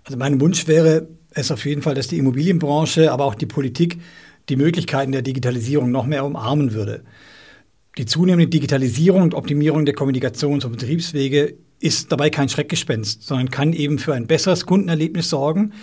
Also 0.05 0.17
mein 0.17 0.39
Wunsch 0.39 0.67
wäre 0.67 1.07
es 1.31 1.51
auf 1.51 1.65
jeden 1.65 1.81
Fall, 1.81 1.95
dass 1.95 2.07
die 2.07 2.17
Immobilienbranche, 2.17 3.11
aber 3.11 3.25
auch 3.25 3.35
die 3.35 3.45
Politik 3.45 3.99
die 4.49 4.55
Möglichkeiten 4.55 5.11
der 5.11 5.21
Digitalisierung 5.21 5.91
noch 5.91 6.05
mehr 6.05 6.25
umarmen 6.25 6.73
würde. 6.73 7.03
Die 7.97 8.05
zunehmende 8.05 8.47
Digitalisierung 8.47 9.21
und 9.21 9.33
Optimierung 9.33 9.85
der 9.85 9.95
Kommunikations- 9.95 10.65
und 10.65 10.71
Betriebswege 10.71 11.55
ist 11.79 12.11
dabei 12.11 12.29
kein 12.29 12.47
Schreckgespenst, 12.47 13.23
sondern 13.23 13.51
kann 13.51 13.73
eben 13.73 13.99
für 13.99 14.13
ein 14.13 14.27
besseres 14.27 14.65
Kundenerlebnis 14.65 15.29
sorgen, 15.29 15.73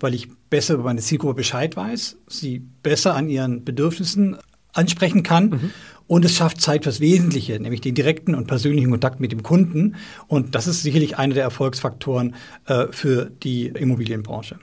weil 0.00 0.14
ich 0.14 0.28
besser 0.48 0.74
über 0.74 0.84
meine 0.84 1.00
Zielgruppe 1.00 1.34
Bescheid 1.34 1.76
weiß, 1.76 2.16
sie 2.28 2.62
besser 2.82 3.14
an 3.14 3.28
ihren 3.28 3.64
Bedürfnissen 3.64 4.38
ansprechen 4.72 5.22
kann 5.22 5.50
mhm. 5.50 5.70
und 6.06 6.24
es 6.24 6.34
schafft 6.36 6.60
Zeit 6.60 6.84
fürs 6.84 7.00
Wesentliche, 7.00 7.60
nämlich 7.60 7.80
den 7.80 7.94
direkten 7.94 8.34
und 8.34 8.46
persönlichen 8.46 8.90
Kontakt 8.90 9.20
mit 9.20 9.32
dem 9.32 9.42
Kunden. 9.42 9.96
Und 10.28 10.54
das 10.54 10.68
ist 10.68 10.82
sicherlich 10.82 11.18
einer 11.18 11.34
der 11.34 11.42
Erfolgsfaktoren 11.42 12.34
äh, 12.66 12.86
für 12.90 13.30
die 13.42 13.66
Immobilienbranche. 13.66 14.58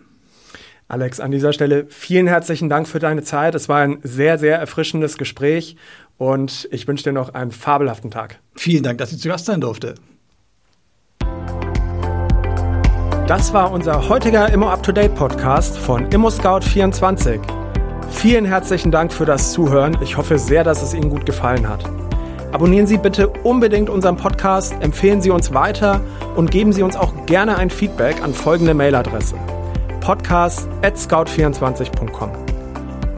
Alex, 0.87 1.19
an 1.19 1.31
dieser 1.31 1.51
Stelle 1.51 1.87
vielen 1.89 2.27
herzlichen 2.27 2.69
Dank 2.69 2.87
für 2.87 2.99
deine 2.99 3.23
Zeit. 3.23 3.55
Es 3.55 3.67
war 3.67 3.79
ein 3.79 3.99
sehr, 4.03 4.37
sehr 4.37 4.59
erfrischendes 4.59 5.17
Gespräch 5.17 5.77
und 6.17 6.67
ich 6.71 6.87
wünsche 6.87 7.05
dir 7.05 7.11
noch 7.11 7.33
einen 7.33 7.51
fabelhaften 7.51 8.11
Tag. 8.11 8.39
Vielen 8.55 8.83
Dank, 8.83 8.99
dass 8.99 9.11
ich 9.11 9.19
zu 9.19 9.27
Gast 9.27 9.45
sein 9.45 9.61
durfte. 9.61 9.95
Das 13.27 13.51
war 13.53 13.71
unser 13.71 14.07
heutiger 14.07 14.53
Immo 14.53 14.69
Up 14.69 14.83
to 14.83 14.91
Date 14.91 15.15
Podcast 15.15 15.75
von 15.79 16.07
ImmoScout24. 16.09 17.39
Vielen 18.11 18.45
herzlichen 18.45 18.91
Dank 18.91 19.11
für 19.11 19.25
das 19.25 19.51
Zuhören. 19.51 19.97
Ich 20.03 20.15
hoffe 20.17 20.37
sehr, 20.37 20.63
dass 20.63 20.83
es 20.83 20.93
Ihnen 20.93 21.09
gut 21.09 21.25
gefallen 21.25 21.67
hat. 21.67 21.83
Abonnieren 22.51 22.85
Sie 22.85 22.99
bitte 22.99 23.27
unbedingt 23.27 23.89
unseren 23.89 24.15
Podcast, 24.15 24.75
empfehlen 24.81 25.21
Sie 25.21 25.31
uns 25.31 25.55
weiter 25.55 26.01
und 26.35 26.51
geben 26.51 26.71
Sie 26.71 26.83
uns 26.83 26.95
auch 26.95 27.25
gerne 27.25 27.57
ein 27.57 27.71
Feedback 27.71 28.21
an 28.21 28.35
folgende 28.35 28.75
Mailadresse: 28.75 29.35
podcast@scout24.com. 30.05 32.31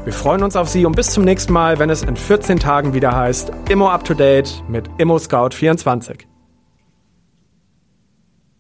Wir 0.06 0.13
freuen 0.13 0.41
uns 0.41 0.56
auf 0.56 0.69
Sie 0.69 0.86
und 0.86 0.95
bis 0.95 1.12
zum 1.12 1.26
nächsten 1.26 1.52
Mal, 1.52 1.80
wenn 1.80 1.89
es 1.89 2.02
in 2.02 2.15
14 2.15 2.60
Tagen 2.60 2.93
wieder 2.93 3.13
heißt 3.13 3.52
Immo 3.69 3.89
Up 3.89 4.06
to 4.06 4.13
Date 4.13 4.63
mit 4.69 4.89
Immo 4.97 5.19
Scout 5.19 5.50
24. 5.54 6.26